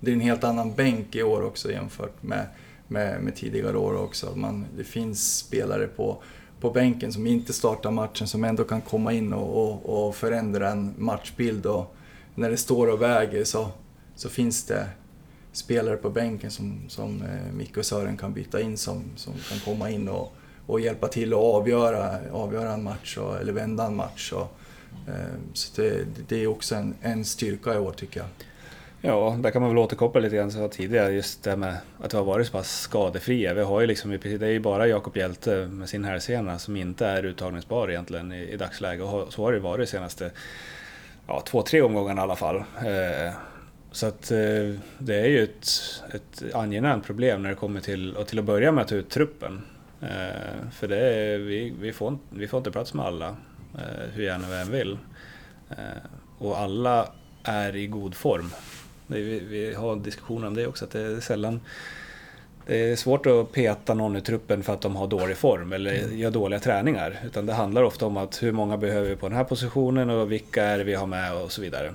[0.00, 2.46] det är en helt annan bänk i år också jämfört med,
[2.88, 4.36] med, med tidigare år också.
[4.36, 6.22] Man, det finns spelare på,
[6.60, 10.70] på bänken som inte startar matchen som ändå kan komma in och, och, och förändra
[10.70, 11.66] en matchbild.
[11.66, 11.96] Och
[12.34, 13.68] när det står och väger så,
[14.14, 14.88] så finns det
[15.58, 19.58] spelare på bänken som, som eh, Micke och Sören kan byta in som, som kan
[19.58, 20.32] komma in och,
[20.66, 24.32] och hjälpa till att avgöra, avgöra en match och, eller vända en match.
[24.32, 24.58] Och,
[25.08, 28.28] eh, så det, det är också en, en styrka i år tycker jag.
[29.00, 32.14] Ja, där kan man väl återkoppla lite grann som jag tidigare, just det med att
[32.14, 33.54] vi har varit så pass skadefria.
[33.54, 37.06] Vi har ju liksom, det är ju bara Jakob Hjälte med sin hälsena som inte
[37.06, 39.04] är uttagningsbar egentligen i, i dagsläget.
[39.04, 40.30] Och så har det varit de senaste
[41.26, 42.56] ja, två, tre omgångarna i alla fall.
[42.56, 43.32] Eh,
[43.92, 45.68] så att eh, det är ju ett,
[46.14, 49.10] ett angenämt problem när det kommer till, och till att börja med att ta ut
[49.10, 49.62] truppen.
[50.00, 53.28] Eh, för det är, vi, vi, får, vi får inte plats med alla,
[53.74, 54.98] eh, hur gärna vi än vill.
[56.38, 57.08] Och alla
[57.42, 58.50] är i god form.
[59.06, 61.60] Det, vi, vi har en diskussion om det också, att det är sällan...
[62.66, 65.92] Det är svårt att peta någon i truppen för att de har dålig form eller
[65.92, 67.20] gör dåliga träningar.
[67.24, 70.32] Utan det handlar ofta om att hur många behöver vi på den här positionen och
[70.32, 71.94] vilka är det vi har med och så vidare.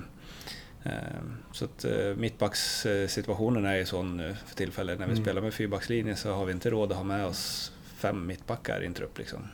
[0.84, 4.98] Ehm, så att eh, mittbackssituationen är ju sån nu för tillfället.
[4.98, 5.24] När vi Mm.
[5.24, 8.86] spelar med fyrbackslinje så har vi inte råd att ha med oss fem mittbackar i
[8.86, 9.18] en trupp.
[9.18, 9.48] Liksom.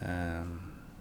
[0.00, 0.60] Ehm,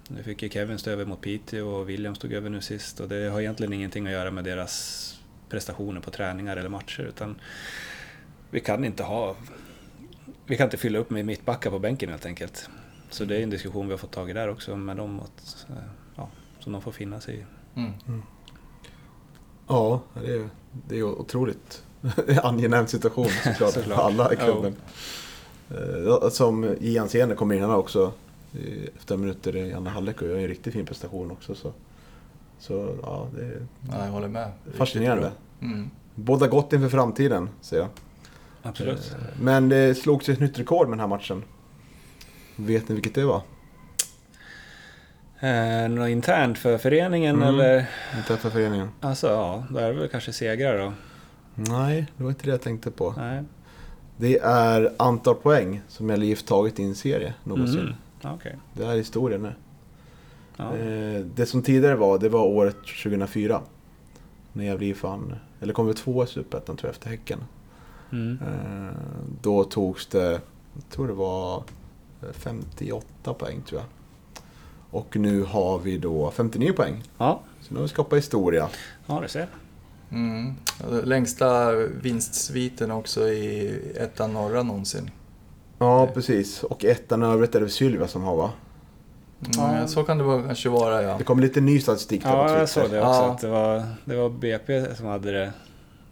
[0.09, 3.09] Nu fick ju Kevin stå över mot Piteå och William stod över nu sist och
[3.09, 5.19] det har egentligen ingenting att göra med deras
[5.49, 7.41] prestationer på träningar eller matcher utan
[8.51, 9.35] vi kan inte ha...
[10.45, 12.69] Vi kan inte fylla upp med mittbackar på bänken helt enkelt.
[13.09, 15.65] Så det är en diskussion vi har fått tag i där också med dem att,
[15.69, 15.75] eh,
[16.15, 17.45] ja, som de får finna sig i.
[17.79, 17.93] Mm.
[19.67, 20.49] Ja, det är,
[20.87, 21.83] det är otroligt
[22.43, 24.75] angenäm situation såklart för alla i klubben.
[25.69, 28.11] Eh, Som Ian Sene kommer in här också
[28.97, 31.55] efter minuter i andra halvlek och gör en riktigt fin prestation också.
[31.55, 31.71] Så,
[32.59, 34.51] så ja, det är Ja, jag håller med.
[34.77, 35.31] fascinerande.
[35.61, 35.89] Mm.
[36.15, 37.87] Båda gott inför framtiden, ser jag.
[38.61, 39.11] Absolut.
[39.19, 41.43] Eh, Men det slogs ett nytt rekord med den här matchen.
[42.55, 43.41] Vet ni vilket det var?
[45.39, 47.47] Eh, något internt för föreningen Mm.
[47.47, 47.85] eller?
[48.17, 48.89] Inte för föreningen.
[49.01, 50.93] Alltså ja, då är det väl kanske segrar då.
[51.55, 53.13] Nej, det var inte det jag tänkte på.
[53.17, 53.43] Nej.
[54.17, 57.79] Det är antal poäng som LIF tagit i en serie någonsin.
[57.79, 58.35] Mm.
[58.35, 58.55] Okej.
[58.73, 59.53] Det här är historien nu.
[60.57, 60.75] Ja.
[60.77, 63.61] Eh, Det som tidigare var, det var året 2004.
[64.53, 67.39] När Gävle IF vann, eller kom vi två i Superettan tror jag efter Häcken.
[68.11, 68.39] Mm.
[68.41, 68.91] Eh,
[69.41, 70.31] Då togs det,
[70.73, 71.55] jag tror det var
[72.21, 73.87] eh, 58 poäng tror jag.
[74.95, 77.03] Och nu har vi då 59 poäng.
[77.17, 77.41] Ja.
[77.61, 78.69] Så nu har vi skapat historia.
[79.05, 79.47] ja, det ser.
[80.11, 80.53] Mm.
[81.03, 81.71] Längsta
[82.01, 85.11] vinstsviten också i ettan norra någonsin.
[85.79, 86.63] Ja, precis.
[86.63, 88.51] Och ettan övrigt är det Sylvia som har va?
[89.57, 89.87] Mm, Ja.
[89.87, 91.15] Så kan det kanske vara ja.
[91.17, 93.11] Det kom lite ny statistik där på Ja, jag såg det också.
[93.21, 93.31] Ja.
[93.31, 95.53] Att det, var, det var BP som hade det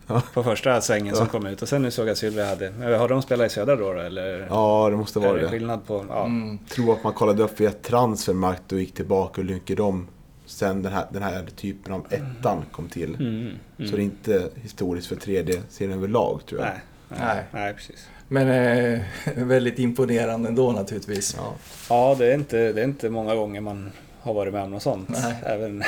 [0.07, 0.21] Ja.
[0.33, 1.61] på första svängen som kom ut.
[1.61, 2.97] Och sen nu såg jag Sylvia hade...
[2.97, 4.47] Har de spelat i södra då, då eller?
[4.49, 6.05] Ja, det måste vara det skillnad på...
[6.09, 6.25] Ja.
[6.25, 6.57] Mm.
[6.57, 10.07] tror att man kollade upp via Transfermarkt och gick tillbaka och lynkade om
[10.45, 13.15] sen den här, den här typen av ettan kom till.
[13.15, 13.89] Mm, mm.
[13.89, 16.69] Så det är inte historiskt för tredje serien överlag tror jag.
[16.69, 16.81] Nej,
[17.19, 17.43] Nej.
[17.51, 18.07] nej, precis.
[18.27, 19.01] Men eh,
[19.35, 21.35] väldigt imponerande ändå naturligtvis.
[21.37, 21.53] Ja.
[21.89, 23.91] Ja, det är, inte, det är inte många gånger man
[24.23, 25.09] har varit med om något sånt.
[25.09, 25.35] Nej.
[25.45, 25.83] Även...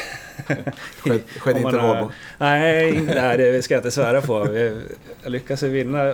[0.99, 2.11] Sked, skedde Om inte har- Valbo.
[2.37, 4.43] Nej, nej, det ska jag inte svära på.
[4.51, 4.81] Vi
[5.23, 6.13] jag lyckades vinna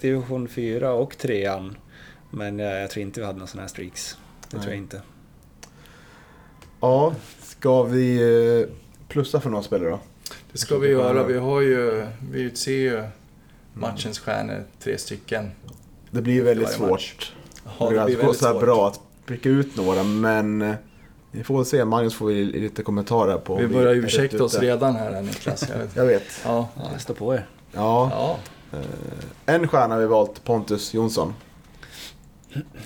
[0.00, 1.50] division 4 och 3
[2.30, 4.16] Men jag, jag tror inte vi hade några sådana här streaks.
[4.48, 4.62] Det Nej.
[4.62, 5.02] tror jag inte.
[6.80, 8.16] Ja, ska vi
[8.60, 8.68] eh,
[9.08, 10.00] plussa för några spelare då?
[10.52, 11.24] Det ska vi göra.
[11.24, 13.04] Vi har ju, vi utser ju
[13.74, 15.50] matchens stjärnor, tre stycken.
[16.10, 17.32] Det blir ju väldigt svårt.
[17.78, 18.62] Ja, det det blir går väldigt så här svårt.
[18.62, 20.74] bra att pricka ut några men eh,
[21.32, 21.84] vi får väl se.
[21.84, 23.56] Magnus får vi lite kommentarer på.
[23.56, 25.64] Vi börjar ursäkta oss redan här Niklas.
[25.68, 25.90] Jag vet.
[25.96, 26.22] Jag vet.
[26.44, 26.68] Ja.
[26.98, 27.46] Stå på er.
[27.72, 28.10] Ja,
[28.72, 28.78] ja.
[28.78, 31.34] eh, en stjärna har vi valt, Pontus Jonsson.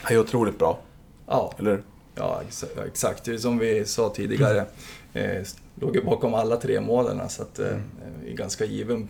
[0.02, 0.78] Han är otroligt bra,
[1.26, 1.52] ja.
[1.58, 1.82] eller?
[2.14, 3.24] Ja, exa- ja, exakt.
[3.24, 4.66] Det är som vi sa tidigare.
[5.12, 5.42] Eh,
[5.74, 7.66] låg ju bakom alla tre målen så att eh,
[8.26, 9.08] är ganska given,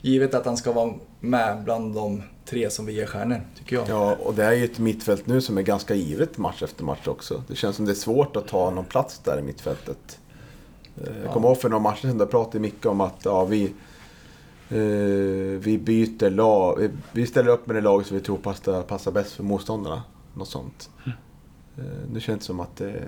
[0.00, 3.88] givet att han ska vara med bland de tre som vi ger stjärnor, tycker jag.
[3.88, 7.06] Ja, och det är ju ett mittfält nu som är ganska givet match efter match
[7.08, 7.42] också.
[7.48, 10.18] Det känns som det är svårt att ta någon plats där i mittfältet.
[10.96, 11.32] Eh, Jag Ja.
[11.32, 13.64] kommer ihåg för några matcher sedan, där pratade mycket om att ja, vi,
[14.68, 14.78] eh,
[15.60, 16.90] vi byter lag.
[17.12, 20.02] Vi, ställer upp med det lag som vi tror passar, passar bäst för motståndarna.
[20.34, 20.90] Något sånt.
[21.76, 23.02] Eh, nu känns det som att det,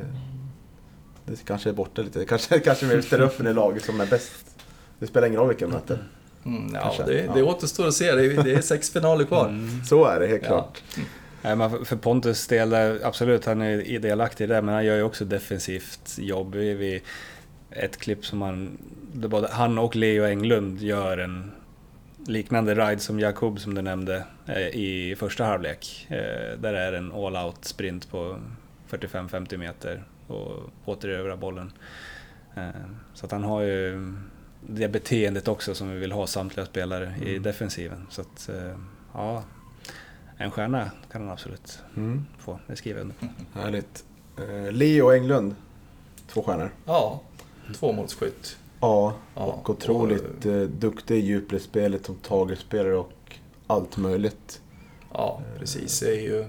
[1.27, 2.25] det kanske är borta lite.
[2.29, 4.33] Kanske, kanske vi ställer upp med det laget som är bäst.
[4.99, 6.09] Det spelar ingen roll vilka vi möter.
[6.47, 7.03] Mm, ja, Kanske.
[7.03, 7.33] det, Ja.
[7.35, 8.13] det återstår att se.
[8.13, 9.49] Det är, det är sex finaler kvar.
[9.49, 9.85] Mm.
[9.85, 10.49] Så är det helt Ja.
[10.49, 10.83] klart.
[11.43, 15.03] Nej, för- Pontus del, där, absolut han är delaktig i det, men han gör ju
[15.03, 16.55] också defensivt jobb.
[16.55, 17.03] Vi, vi,
[17.71, 18.79] ett klipp som han,
[19.13, 21.51] det både han och Leo Englund gör en
[22.27, 26.07] liknande ride som Jakob som du nämnde eh, i första halvlek.
[26.11, 28.39] Eh, där är en all-out sprint på
[28.91, 31.73] 45-50 meter och återerövra bollen.
[32.57, 32.69] Eh,
[33.15, 34.13] så att han har ju
[34.69, 37.43] det beteendet också som vi vill ha samtliga spelare i Mm.
[37.43, 38.07] defensiven.
[38.11, 38.77] Så att, eh,
[39.15, 39.43] ja,
[40.37, 42.27] en stjärna kan han absolut Mm.
[42.39, 43.17] få, det skriver jag under.
[43.63, 44.05] Härligt.
[44.39, 45.55] Eh, Leo Englund,
[46.29, 46.71] två stjärnor.
[46.85, 47.21] Ja,
[47.75, 48.57] tvåmålsskytt.
[48.81, 53.13] Ja, Ja, och otroligt eh, duktig i djupledsspelet som tagelspelare och
[53.67, 54.61] allt möjligt.
[55.13, 56.01] Ja, precis.
[56.01, 56.45] Det är ju,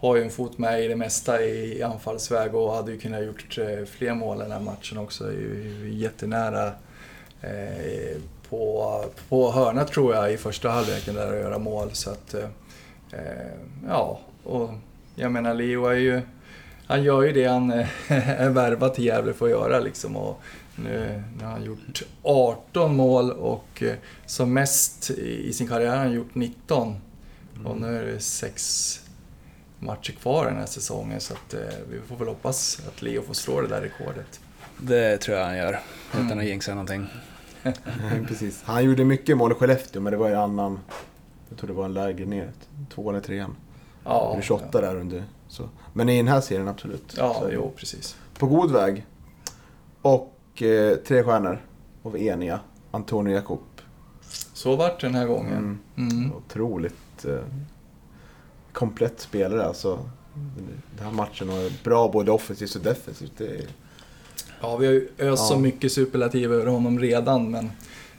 [0.00, 3.58] har ju en fot med i det mesta i anfallsväg och hade ju kunnat gjort
[3.86, 5.24] fler mål den här matchen också.
[5.28, 6.72] Är ju jättenära
[8.50, 11.88] på, på hörna tror jag i första halvleken där att göra mål.
[11.92, 12.44] Så att, eh,
[13.12, 13.46] eh,
[13.88, 14.70] ja, och
[15.14, 16.20] jag menar Leo är ju,
[16.86, 17.88] han gör ju det han eh,
[18.40, 20.16] är värvad till Gävle för att göra liksom.
[20.16, 20.40] Och
[20.76, 23.94] nu, nu har han gjort 18 mål och eh,
[24.26, 26.96] som mest i sin karriär har han gjort 19.
[27.64, 28.94] Och nu är det sex
[29.78, 31.60] matcher kvar den här säsongen så att, eh,
[31.90, 34.40] vi får väl hoppas att Leo får slå det där rekordet.
[34.78, 35.80] Det tror jag han gör,
[36.12, 36.38] utan Mm.
[36.38, 37.06] att jinxa någonting.
[38.28, 38.62] Precis.
[38.62, 40.78] Han gjorde mycket mål i Skellefteå, men det var ju en annan...
[41.48, 42.52] Jag tror det var en lägre ner.
[42.94, 43.56] Tvåan eller trean.
[44.04, 45.24] Ja, Eller 28 där under.
[45.48, 45.68] Så.
[45.92, 47.14] Men i den här serien absolut.
[47.16, 48.16] Ja, Så, jo precis.
[48.38, 49.06] På god väg.
[50.02, 51.64] Och eh, tre stjärnor.
[52.04, 52.60] Är eniga.
[52.90, 53.60] Antonio Jakob.
[54.52, 55.78] Så vart det den här gången.
[55.96, 56.08] Mm.
[56.10, 56.32] Mm.
[56.32, 57.40] Otroligt eh,
[58.72, 59.98] komplett spelare alltså.
[60.96, 63.32] Den här matchen var bra både offensivt och defensivt.
[63.36, 63.64] Det är,
[64.60, 65.58] Ja, vi har ju öst så Ja.
[65.58, 67.70] mycket superlativ över honom redan men,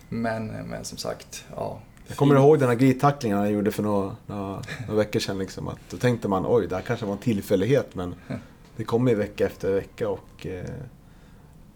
[0.09, 1.79] men, men som sagt, ja.
[2.07, 5.39] jag kommer ihåg den här glidtacklingen han gjorde för några, några, några veckor sedan.
[5.39, 8.15] Liksom, att då tänkte man oj, det här kanske var en tillfällighet men
[8.75, 10.65] det kommer ju vecka efter vecka och eh,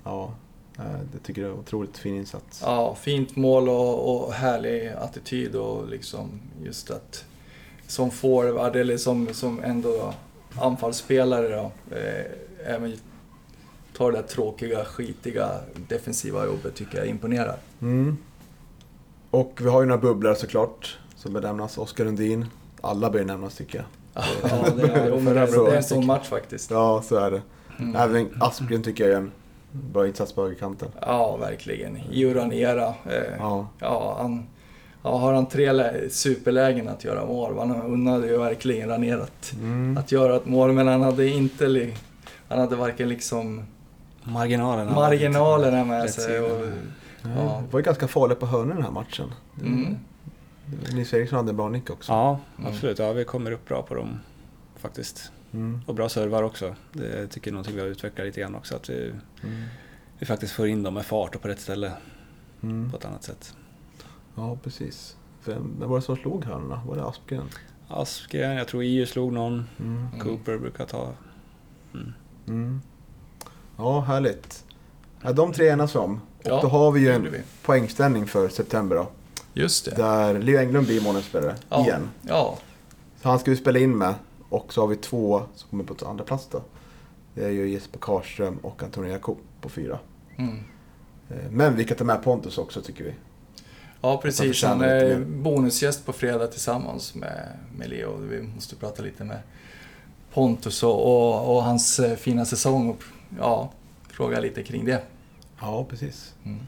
[0.04, 0.34] ja,
[0.78, 0.84] eh,
[1.14, 2.62] det tycker jag är otroligt fin insats.
[2.66, 7.26] Ja, fint mål och, och härlig attityd och liksom just att
[7.88, 10.14] som forward eller som, som ändå
[10.56, 12.26] anfallsspelare då, eh,
[12.74, 12.98] även
[13.98, 15.50] tar det där tråkiga, skitiga
[15.88, 17.56] defensiva jobbet tycker jag imponerar.
[17.82, 18.18] Mm.
[19.30, 21.78] Och vi har ju några bubblare såklart som bör nämnas.
[21.78, 22.46] Oskar Lundin.
[22.82, 23.86] Alla bör nämnas tycker jag.
[24.44, 26.72] Ja, det är, jo, det, är, det är en sån match faktiskt.
[26.72, 27.42] Ja, så är det.
[27.80, 27.96] Mm.
[27.96, 29.32] Även Aspgren tycker jag är en
[29.72, 30.90] bra insats på högerkanten.
[31.02, 31.98] Ja, verkligen.
[32.12, 32.88] Io Ranera.
[32.88, 34.46] Eh, Ja, Ja, han,
[35.04, 37.58] ja, har han tre lä- superlägen att göra mål.
[37.58, 39.98] Han unnade ju verkligen Ranera att, mm.
[39.98, 41.92] att göra ett mål, men han hade inte...
[42.48, 43.64] Han hade varken liksom
[44.24, 44.92] Marginalerna.
[44.96, 46.40] marginalerna med sig.
[46.40, 46.62] Och,
[47.22, 47.64] ja.
[47.66, 49.32] Det var ju ganska farligt på hörnor den här matchen.
[49.62, 49.98] mm,
[50.94, 52.12] Nils Eriksson hade en bra nick också.
[52.12, 52.72] Ja, Mm.
[52.72, 53.00] absolut.
[53.00, 54.20] Ja, vi kommer upp bra på dem
[54.78, 55.32] faktiskt.
[55.54, 55.82] Mm.
[55.86, 56.76] Och bra servar också.
[56.94, 58.76] Det tycker jag är någonting vi har utvecklat lite grann också.
[58.76, 59.14] Att vi,
[59.44, 59.64] Mm.
[60.20, 61.92] vi faktiskt får in dem med fart och på rätt ställe
[62.64, 62.92] Mm.
[62.92, 63.56] på ett annat sätt.
[64.36, 65.18] Ja, precis.
[65.46, 66.82] Vem vem var det som slog hörnorna?
[66.88, 67.46] Var det Aspgren?
[67.88, 69.54] Aspgren, jag tror IU slog någon.
[69.80, 69.98] Mm.
[70.08, 70.20] Mm.
[70.20, 71.10] Cooper brukar ta.
[73.84, 74.64] Ja, härligt.
[75.22, 76.14] Ja, de tre enas om.
[76.38, 77.42] Och Ja, då har vi ju en vi.
[77.66, 79.08] poängställning för september då.
[79.54, 79.92] Just det.
[79.92, 81.82] Där Leo Englund blir månadsspelare Ja.
[81.84, 82.10] igen.
[82.22, 82.58] Ja,
[83.22, 84.14] Så han ska vi spela in med.
[84.50, 86.62] Och så har vi två som kommer på andra plats då.
[87.36, 90.00] Det är ju Jesper Karlström och Antonio Jakob på fyra.
[90.38, 90.60] mm.
[91.30, 93.14] Eh, Men vi kan ta med Pontus också tycker vi.
[94.02, 94.64] ja precis.
[94.64, 98.18] Han är bonusgäst på fredag tillsammans med, med Leo.
[98.18, 99.40] Vi måste prata lite med
[100.34, 102.98] Pontus och, och, och hans eh, fina säsong
[103.40, 103.72] ja,
[104.10, 105.02] fråga lite kring det.
[105.62, 106.34] Ja, precis.
[106.44, 106.60] Mm.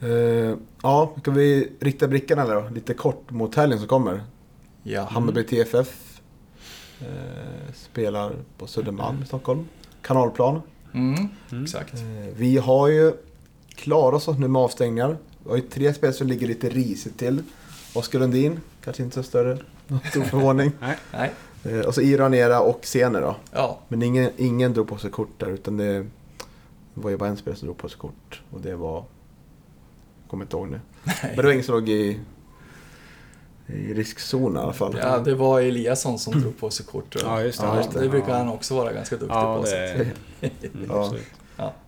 [0.00, 4.22] Eh, ja, ska vi rikta blickarna då, lite kort mot helgen som kommer.
[4.82, 5.02] Ja.
[5.02, 6.20] Hammarby TFF
[7.00, 9.68] eh, spelar på Södermalm i Stockholm.
[10.02, 10.62] Kanalplan.
[10.94, 11.28] Mm.
[11.52, 11.64] Mm.
[11.64, 11.94] Exakt.
[11.94, 13.12] Eh, vi har ju
[13.74, 15.16] klarat oss nu med avstängningar.
[15.44, 17.42] Vi har ju tre spel som ligger lite risigt till.
[17.94, 19.58] Oskar Lundin, kanske inte så större,
[20.10, 20.72] stor förvåning.
[20.80, 20.96] Nej.
[21.12, 21.32] Nej.
[21.64, 23.36] Eh, och så Iranera och Sene då.
[23.52, 23.78] Ja.
[23.88, 26.04] Men ingen, ingen drog på sig kort där utan det, det
[26.94, 28.42] var ju bara en spelare som drog på sig kort.
[28.50, 28.94] Och det var...
[30.22, 30.80] Jag kommer inte ihåg nu.
[31.22, 32.20] Men det var ingen som låg i,
[33.66, 34.96] i riskzonen i alla fall.
[35.02, 37.16] Ja, det var Eliasson som drog på sig kort.
[37.24, 37.66] Ja, just det.
[37.66, 39.64] Ja, just det brukar han också vara ganska duktig Ja, på.
[39.64, 40.06] det
[40.40, 41.14] Mm, Ja.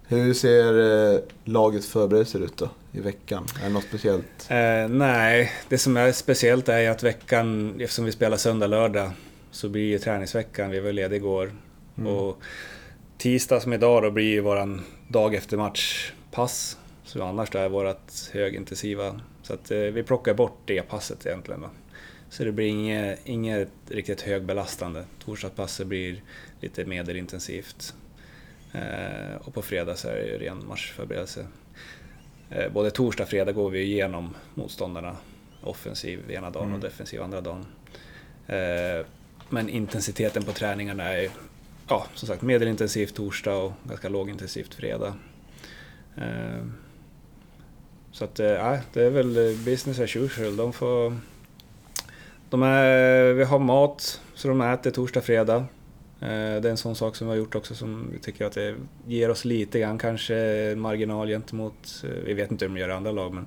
[0.08, 0.78] Hur ser
[1.14, 3.46] eh, lagets förberedelser ut då i veckan?
[3.60, 4.50] Är det något speciellt?
[4.50, 9.10] Eh, nej, det som är speciellt är att veckan, eftersom vi spelar söndag, lördag,
[9.50, 11.52] så blir ju träningsveckan, vi var lediga igår.
[11.98, 12.12] Mm.
[12.12, 12.42] Och
[13.18, 16.78] tisdag som idag då blir ju våran dag efter match-pass.
[17.04, 19.20] Så annars då är vårat högintensiva.
[19.42, 21.70] Så att eh, vi plockar bort det passet egentligen då.
[22.30, 25.04] Så det blir inget, inget riktigt högbelastande.
[25.24, 26.22] Torsdagspasset blir
[26.60, 27.94] lite medelintensivt.
[28.74, 31.46] Eh, och på fredag så är det ju ren matchförberedelse.
[32.50, 35.16] Eh, både torsdag och fredag går vi igenom motståndarna.
[35.62, 36.74] Offensiv ena dagen Mm.
[36.74, 37.66] och defensiv andra dagen.
[38.46, 39.06] Eh,
[39.48, 41.28] men intensiteten på träningarna är
[41.88, 45.14] ja, som sagt medelintensivt torsdag och ganska lågintensivt fredag.
[48.12, 50.56] Så att, nej, det är väl business as usual.
[50.56, 51.16] De får,
[52.50, 55.64] de är, vi har mat så de äter torsdag, fredag.
[56.24, 58.52] Eh, Det är en sån sak som vi har gjort också som vi tycker att
[58.52, 58.74] det
[59.06, 60.34] ger oss lite grann kanske
[60.76, 63.46] marginal gentemot, eh, vi vet inte hur de gör i andra lag men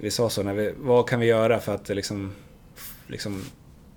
[0.00, 2.32] vi sa så när vi, vad kan vi göra för att liksom,
[3.06, 3.42] liksom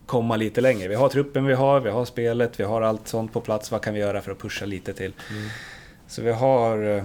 [0.06, 0.88] komma lite längre?
[0.88, 3.72] Vi har truppen vi har, vi har spelet, vi har allt sånt på plats.
[3.72, 5.14] Vad kan vi göra för att pusha lite till?
[6.08, 7.04] Så vi har eh,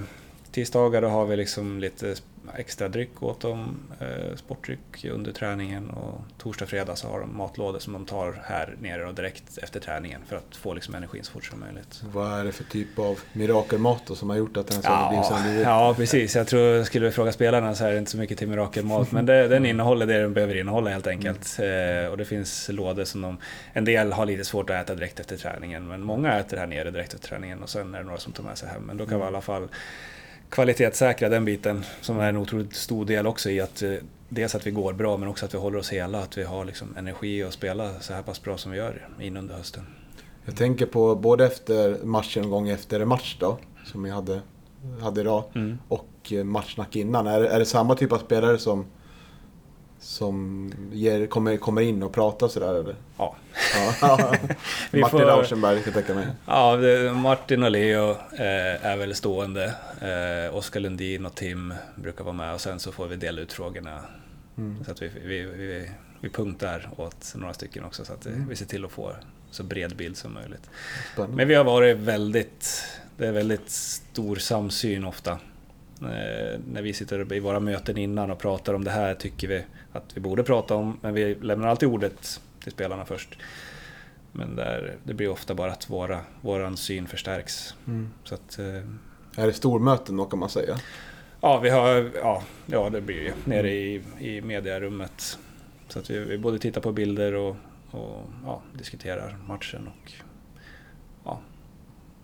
[0.52, 2.14] tisdagar då har vi liksom lite
[2.56, 7.78] extra dryck åt dem, eh, sportdryck under träningen och torsdag, fredag så har de matlådor
[7.78, 11.32] som de tar här nere och direkt efter träningen för att få liksom energin så
[11.32, 12.02] fort som möjligt.
[12.12, 15.08] Vad är det för typ av mirakelmat då, som har gjort att den här har
[15.08, 15.62] blivit som blivit?
[15.62, 16.36] ja, precis.
[16.36, 19.26] Jag tror, skulle vi fråga spelarna så är det inte så mycket till mirakelmat, men
[19.26, 21.58] det, den innehåller det den behöver innehålla helt enkelt.
[21.58, 23.38] Eh, och det finns lådor som de...
[23.72, 26.90] En del har lite svårt att äta direkt efter träningen, men många äter här nere
[26.90, 28.82] direkt efter träningen och sen är det några som tar med sig hem.
[28.82, 29.68] Men då kan vi i alla fall
[30.50, 33.94] kvalitetssäkra den biten, som är en otroligt stor del också i att eh,
[34.28, 36.64] dels att vi går bra, men också att vi håller oss hela, att vi har
[36.64, 39.86] liksom energi att spela så här pass bra som vi gör in under hösten.
[40.44, 44.40] Jag tänker på både efter matchen och gång efter match då, som vi hade,
[45.02, 45.78] hade idag, Mm.
[45.88, 47.26] och eh, matchsnack innan.
[47.26, 48.86] Är, är det samma typ av spelare som,
[50.00, 52.94] som ger, kommer, kommer in och pratar sådär eller?
[53.18, 53.36] Ja.
[54.92, 56.26] Martin får- Rauschenberg, ska tänka mig.
[56.46, 56.76] Ja,
[57.14, 59.74] Martin och Leo eh, är väl stående.
[60.00, 63.52] Eh, Oskar Lundin och Tim brukar vara med och sen så får vi dela ut
[63.52, 64.00] frågorna.
[64.58, 64.84] Mm.
[64.84, 65.90] Så att vi, vi, vi,
[66.20, 68.48] vi punktar åt några stycken också så att Mm.
[68.48, 69.12] vi ser till att få
[69.50, 70.70] så bred bild som möjligt.
[71.12, 71.36] Spännande.
[71.36, 72.84] Men vi har varit väldigt,
[73.16, 75.30] det är väldigt stor samsyn ofta.
[76.02, 79.64] Eh, när vi sitter i våra möten innan och pratar om det här tycker vi
[79.92, 83.38] att vi borde prata om, men vi lämnar alltid ordet till spelarna först.
[84.32, 87.74] Men där, det blir ofta bara att våra, våran syn förstärks.
[87.86, 88.10] Mm.
[88.24, 90.76] Så att, eh, Är det stormöten då kan man säga?
[91.40, 95.38] ja, vi har, ja, ja, det blir ju nere i, i mediarummet.
[95.88, 97.56] Så att vi, vi både tittar på bilder och,
[97.90, 100.12] och ja, diskuterar matchen och
[101.24, 101.40] ja,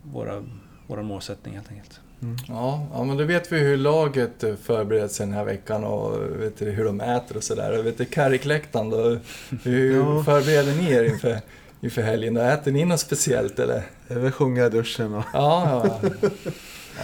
[0.02, 0.44] våra,
[0.86, 2.00] våra målsättning helt enkelt.
[2.48, 6.12] Ja, ja, men då vet vi hur laget eh, förbereder sig den här veckan och
[6.40, 7.94] vet du, hur de äter och sådär.
[8.14, 9.16] Kärrikläktaren då,
[9.62, 10.24] hur Ja.
[10.24, 11.38] förbereder ni er inför,
[11.80, 12.34] inför helgen?
[12.34, 12.40] Då?
[12.40, 13.82] Äter ni något speciellt eller?
[14.08, 15.24] Det är väl sjunga i duschen och...
[15.32, 16.10] Ja, ja.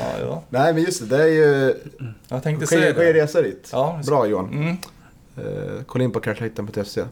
[0.01, 0.43] Ja, ja.
[0.49, 1.75] Nej men just det, det är ju...
[2.29, 3.23] Jag tänkte Sker, säga sker det.
[3.23, 3.69] resa dit.
[3.73, 4.49] Ja, Bra Johan.
[4.53, 4.77] Mm.
[5.37, 7.05] Eh, kolla in på karlsläkten.se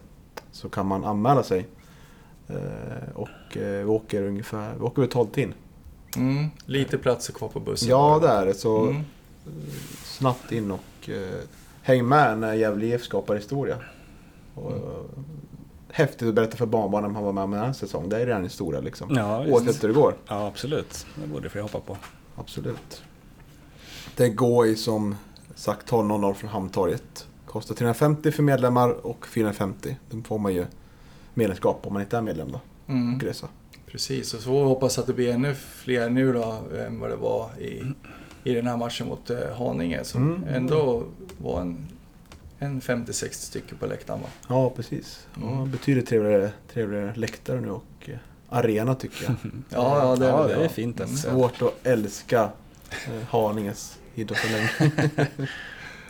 [0.52, 1.66] så kan man anmäla sig.
[2.48, 2.56] Eh,
[3.14, 5.54] och eh, vi åker ungefär, vi åker väl 12 in.
[6.16, 6.46] Mm.
[6.66, 7.88] Lite platser kvar på bussen.
[7.88, 9.02] Ja det är det, så Mm.
[10.04, 11.38] snabbt in och eh,
[11.82, 13.76] häng med när Gävle IF skapar historia.
[14.54, 14.82] Och, Mm.
[14.84, 14.90] eh,
[15.92, 18.08] Häftigt att berätta för barnbarnen när man var med om den här säsongen.
[18.08, 19.14] Det är redan historia liksom.
[19.14, 20.14] Ja, Oavsett hur det går.
[20.28, 21.06] Ja, absolut.
[21.22, 21.96] Det borde fler hoppa på.
[22.36, 23.02] Absolut.
[24.16, 25.16] Det går ju som
[25.54, 27.26] sagt 12.00 från Hamntorget.
[27.46, 29.96] Kostar 350 för medlemmar och 450.
[30.10, 30.66] Då får man ju
[31.34, 32.60] medlemskap om man inte är medlem då.
[32.92, 33.16] Mm.
[33.16, 33.48] Och resa.
[33.92, 37.10] Precis, och så får vi hoppas att det blir ännu fler nu då än vad
[37.10, 37.82] det var i,
[38.44, 40.54] i den här matchen mot eh, Haninge som Mm.
[40.54, 41.04] ändå
[41.38, 41.86] var en,
[42.58, 44.26] en 50-60 stycken på läktaren va?
[44.48, 45.26] Ja, precis.
[45.40, 45.70] Ja, Mm.
[45.70, 48.16] betydligt trevligare, trevligare läktare nu och eh,
[48.48, 49.34] arena tycker jag.
[49.68, 50.68] Ja, ja, det, är Ja, väl det är ja.
[50.68, 51.30] fint alltså.
[51.30, 52.50] Svårt att älska
[52.90, 54.92] eh, Haninges idrottsanläggning.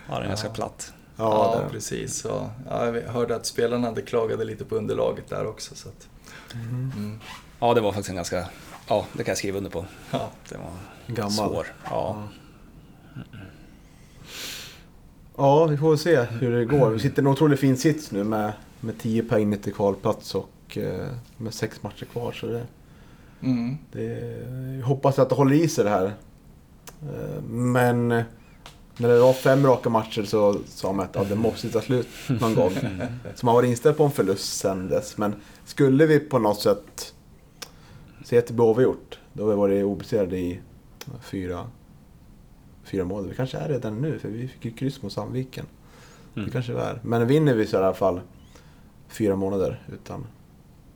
[0.08, 0.92] Ja, den är ganska platt.
[1.16, 2.14] Ja, Ja, det precis.
[2.20, 5.74] Så, ja, jag hörde att spelarna hade klagade lite på underlaget där också.
[5.74, 6.08] Så att,
[6.54, 6.92] mm.
[6.96, 7.20] mm.
[7.61, 8.44] Ja, det var faktiskt en ganska...
[8.88, 9.84] Ja, det kan jag skriva under på.
[10.11, 10.30] ja.
[10.48, 10.70] Det var
[11.06, 11.32] Gammal.
[11.32, 11.66] svår.
[11.84, 12.22] Ja.
[15.36, 16.90] Ja, vi får se hur det går.
[16.90, 20.34] Vi sitter i en otroligt fin sits nu med, med 10 poäng ner till kvalplats
[20.34, 21.06] och eh,
[21.36, 22.32] med sex matcher kvar.
[22.32, 22.62] Så det,
[23.42, 23.78] Mm.
[23.92, 24.02] det,
[24.78, 26.04] jag hoppas att det håller i sig det här.
[27.02, 28.22] Eh, Men eh,
[28.96, 32.08] när det var fem raka matcher så sa man att ja, det måste ta slut
[32.28, 32.72] någon gång.
[33.34, 35.16] Så man var inställd på en förlust sen dess.
[35.18, 35.34] Men
[35.64, 37.14] skulle vi på något sätt
[38.30, 40.60] se att det blir oavgjort, då har vi varit obesegrade i
[41.20, 41.70] fyra,
[42.84, 43.28] fyra månader.
[43.28, 45.66] Vi kanske är redan nu, för vi fick ju kryss mot Sandviken.
[46.34, 46.52] Det Mm.
[46.52, 47.00] kanske vi är.
[47.02, 48.20] Men vinner vi så i alla fall
[49.08, 50.26] fyra månader utan,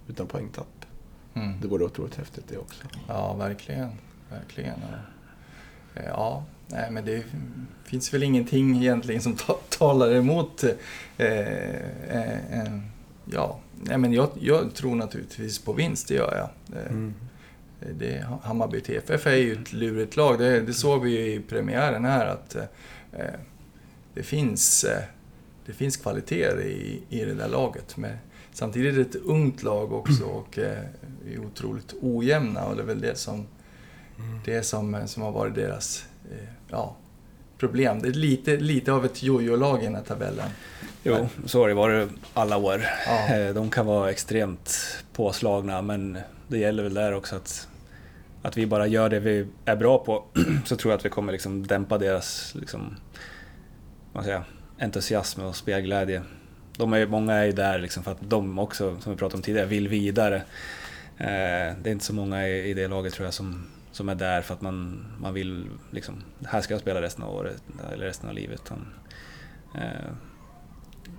[0.09, 0.87] utan poängtapp.
[1.35, 1.61] Mm.
[1.61, 2.85] Det vore otroligt häftigt det också.
[3.09, 3.89] Ja, verkligen.
[4.30, 4.74] Verkligen.
[5.95, 6.03] Ja.
[6.07, 7.24] Ja, nej, men det
[7.85, 10.64] finns väl ingenting egentligen som ta- talar emot.
[10.64, 10.70] Eh,
[11.26, 12.78] eh, eh,
[13.24, 16.78] ja, nej, men jag, jag tror naturligtvis på vinst, det gör jag.
[16.80, 17.14] Eh, Mm.
[17.99, 20.39] det, Hammarby TFF är ju ett lurigt lag.
[20.39, 23.35] Det, det såg vi ju i premiären här att eh,
[24.14, 25.03] det, finns, eh,
[25.66, 27.97] det finns kvaliteter i, i det där laget.
[27.97, 28.16] Men
[28.53, 30.78] samtidigt är det ett ungt lag också och eh,
[31.32, 33.47] är otroligt ojämna och det är väl det som,
[34.45, 36.97] det som, som har varit deras eh, ja,
[37.59, 37.99] problem.
[38.03, 40.49] Det är lite, lite av ett jojo-lag i den här tabellen.
[41.07, 42.85] Jo, så har det varit alla år.
[43.07, 43.35] Ja.
[43.37, 44.79] Eh, De kan vara extremt
[45.13, 47.69] påslagna men det gäller väl där också att,
[48.43, 50.25] att vi bara gör det vi är bra på
[50.65, 52.97] så tror jag att vi kommer liksom dämpa deras liksom,
[54.13, 54.43] vad säger,
[54.79, 56.23] entusiasm och spelglädje.
[56.77, 59.43] De är, många är ju där liksom för att de också, som vi pratade om
[59.43, 60.37] tidigare, vill vidare.
[61.19, 64.15] Eh, Det är inte så många i i det laget tror jag som, som är
[64.15, 68.07] där för att man, man vill liksom, här ska jag spela resten av året eller
[68.07, 68.61] resten av livet.
[68.65, 68.87] Utan,
[69.75, 70.11] eh,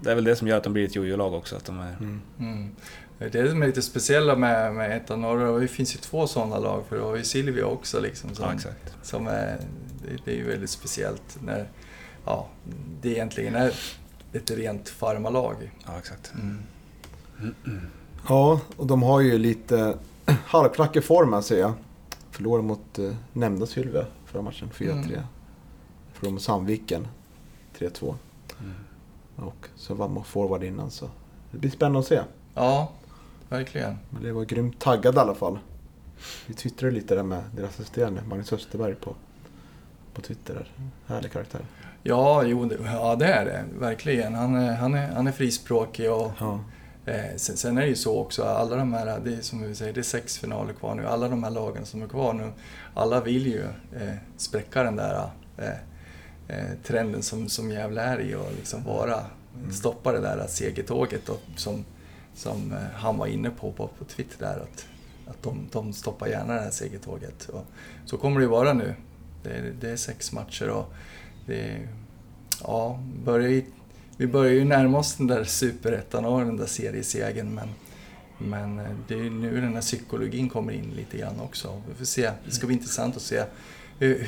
[0.02, 1.56] det är väl det som gör att de blir ett jojo-lag också.
[1.56, 2.22] Att de är, Mm.
[2.40, 2.76] Mm.
[3.18, 6.28] Det är det som är lite speciella med, med Ettan Norra, det finns ju två
[6.28, 8.36] sådana lag, för du har ju Silvia också liksom.
[8.36, 8.96] Som, ja, exakt.
[9.02, 9.60] som är,
[10.04, 11.70] det, det är ju väldigt speciellt när
[12.26, 12.48] ja,
[13.02, 13.74] det egentligen är
[14.34, 15.72] ett rent farmalag.
[15.86, 16.34] Ja, exakt.
[16.36, 16.58] Mm.
[18.30, 19.98] Ja, och de har ju lite
[20.46, 21.74] halvknackig form här ser jag.
[22.32, 24.92] Förlorade mot eh, nämnda Sylvia förra matchen, 4-3.
[24.92, 26.34] Mm.
[26.34, 27.08] Mot Sandviken,
[27.80, 28.16] 3-2.
[28.60, 28.74] Mm.
[29.36, 31.10] Och så vann man forward innan så
[31.52, 32.22] det blir spännande att se.
[32.54, 32.92] Ja,
[33.50, 33.98] verkligen.
[34.10, 35.60] Men det var grymt taggad i alla fall.
[36.48, 39.16] Vi twittrade lite där med deras assisterande Magnus Österberg på,
[40.14, 40.54] på Twitter.
[40.54, 40.72] Där.
[41.08, 41.62] Härlig karaktär.
[42.04, 43.64] Ja, jo, ja, det är det.
[43.80, 44.36] Verkligen.
[44.36, 46.60] Han är, han är, han är frispråkig och Ja.
[47.06, 49.76] Eh, sen, sen är det ju så också, alla de här, det är som vi
[49.76, 51.08] säger, det är sex finaler kvar nu.
[51.08, 52.52] Alla de här lagen som är kvar nu,
[52.94, 53.64] alla vill ju
[53.96, 55.70] eh, spräcka den där eh,
[56.48, 59.26] eh, trenden som, som Gävle är i och liksom vara,
[59.72, 61.86] stoppa det där segertåget och, som,
[62.36, 64.86] som eh, han var inne på, på på Twitter där, att,
[65.28, 67.50] att de, de stoppar gärna det här segertåget.
[67.50, 67.66] Och
[68.06, 68.96] så kommer det ju vara nu.
[69.44, 70.94] Det, är- det är sex matcher och
[71.46, 71.80] det
[72.64, 73.64] ja, börjar ju
[74.18, 77.70] vi börjar ju närma oss den där superettan och den där seriesegern men,
[78.38, 81.82] men eh, det är ju nu den här psykologin kommer in lite grann också.
[81.90, 82.32] Vi får se.
[82.46, 83.44] Det ska bli intressant att se
[84.00, 84.24] hur,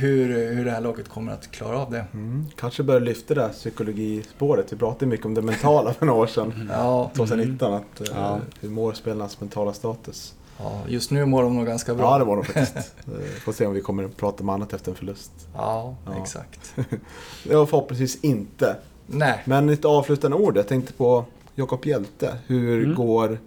[0.55, 2.05] hur, det här laget kommer att klara av det.
[2.13, 2.45] Mm.
[2.55, 4.74] Kanske börjar lyfta det här psykologispåret.
[4.74, 6.70] Vi pratade mycket om det mentala för några år sedan.
[6.74, 8.39] Ja, 2019, att, eh, Ja.
[8.61, 10.34] hur mår spelarnas mentala status?
[10.59, 12.05] ja, just nu mår de nog ganska bra.
[12.11, 12.95] Ja, det var de faktiskt.
[13.07, 15.32] Eh, Får se om vi kommer att prata om annat efter en förlust.
[15.55, 16.22] Ja, Ja.
[16.22, 16.74] exakt.
[17.51, 18.76] Var förhoppningsvis inte.
[19.07, 20.57] Nej, Men lite avslutande ord.
[20.57, 22.38] Jag tänkte på Jakob Hjälte.
[22.47, 22.95] Hur Mm.
[22.95, 23.38] går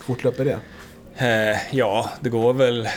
[0.00, 0.58] fortlöper det?
[1.52, 2.88] Eh, ja, det går väl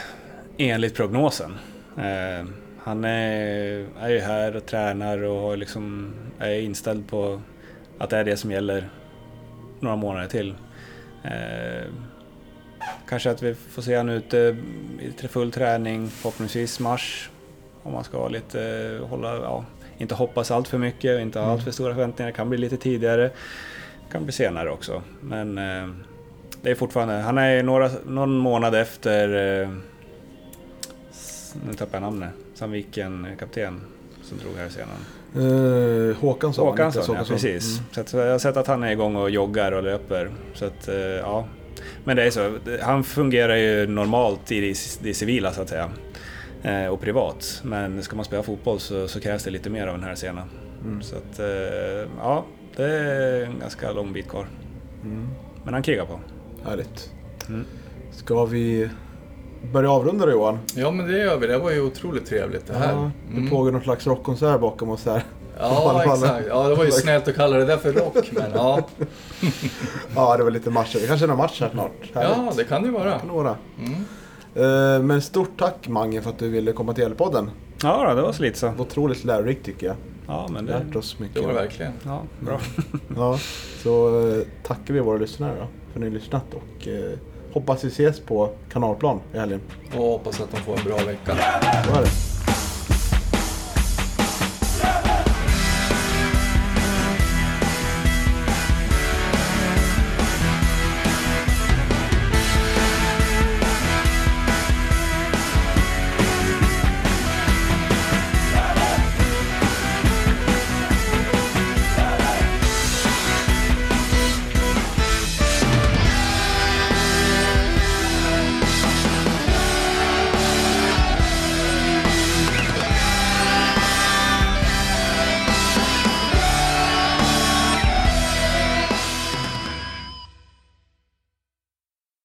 [0.57, 1.55] enligt prognosen.
[1.97, 2.45] Eh,
[2.83, 7.41] han är, är ju här och tränar och liksom, är inställd på
[7.97, 8.89] att det är det som gäller
[9.79, 10.55] några månader till.
[11.23, 11.85] Eh,
[13.09, 14.57] kanske att vi får se han ute
[15.21, 17.29] i full träning, förhoppningsvis mars.
[17.83, 19.65] Om man ska lite hålla, ja,
[19.97, 21.53] inte hoppas allt för mycket och inte ha Mm.
[21.53, 22.31] allt för stora förväntningar.
[22.31, 23.29] Det kan bli lite tidigare,
[24.11, 25.01] kan bli senare också.
[25.21, 25.89] Men eh,
[26.61, 29.69] det är fortfarande, han är några, någon månad efter, eh,
[31.67, 33.81] nu tappar jag namnet, Sandviken kapten
[34.23, 34.97] som drog här senare.
[35.35, 36.67] Uh, Håkansson.
[36.67, 37.35] Håkansson, ja Håkansson.
[37.35, 37.81] precis.
[37.95, 38.07] Mm.
[38.07, 40.31] Så jag har sett att han är igång och joggar och löper.
[40.53, 41.47] Så att, eh, ja.
[42.03, 45.89] Men det är så, han fungerar ju normalt i det, det civila så att säga.
[46.63, 47.61] Eh, och privat.
[47.63, 50.49] Men ska man spela fotboll så, så krävs det lite mer av den här scenen.
[50.83, 51.01] Mm.
[51.01, 52.45] Så att, eh, ja,
[52.75, 54.47] det är en ganska lång bit kvar.
[55.03, 55.27] Mm.
[55.63, 56.19] Men han krigar på.
[56.69, 57.11] Härligt.
[57.47, 57.65] Mm.
[58.11, 58.89] Ska vi
[59.73, 60.59] börja avrunda då Johan?
[60.75, 61.47] ja men det gör vi.
[61.47, 62.93] Det var ju otroligt trevligt det här.
[62.93, 63.49] Ja, det Mm.
[63.49, 65.23] pågår någon slags rockkonsert bakom oss här.
[65.59, 66.45] Ja, exakt.
[66.49, 68.79] Ja, det var ju snällt att kalla det där för rock, men ja.
[70.15, 70.99] Ja, det var lite matcher.
[71.01, 71.91] Det kanske är någon match här snart.
[72.13, 72.57] Ja, Härligt.
[72.57, 73.21] det kan det ju vara.
[73.31, 73.55] vara.
[73.79, 73.93] Mm.
[74.95, 77.49] Eh, Men stort tack Mange för att du ville komma till Gävlepodden.
[77.83, 78.71] Ja, det var så lite så.
[78.77, 79.95] Otroligt lärorikt tycker jag.
[80.27, 81.35] Ja, men Lärt det, oss mycket.
[81.35, 81.91] Det var det verkligen.
[82.05, 82.59] ja, bra.
[83.15, 83.39] Ja,
[83.83, 87.11] så eh, tackar vi våra lyssnare då för att ni har lyssnat och eh,
[87.53, 89.61] hoppas vi ses på kanalplan i helgen.
[89.95, 91.35] Och hoppas att de får en bra vecka.
[91.85, 92.36] Så är det.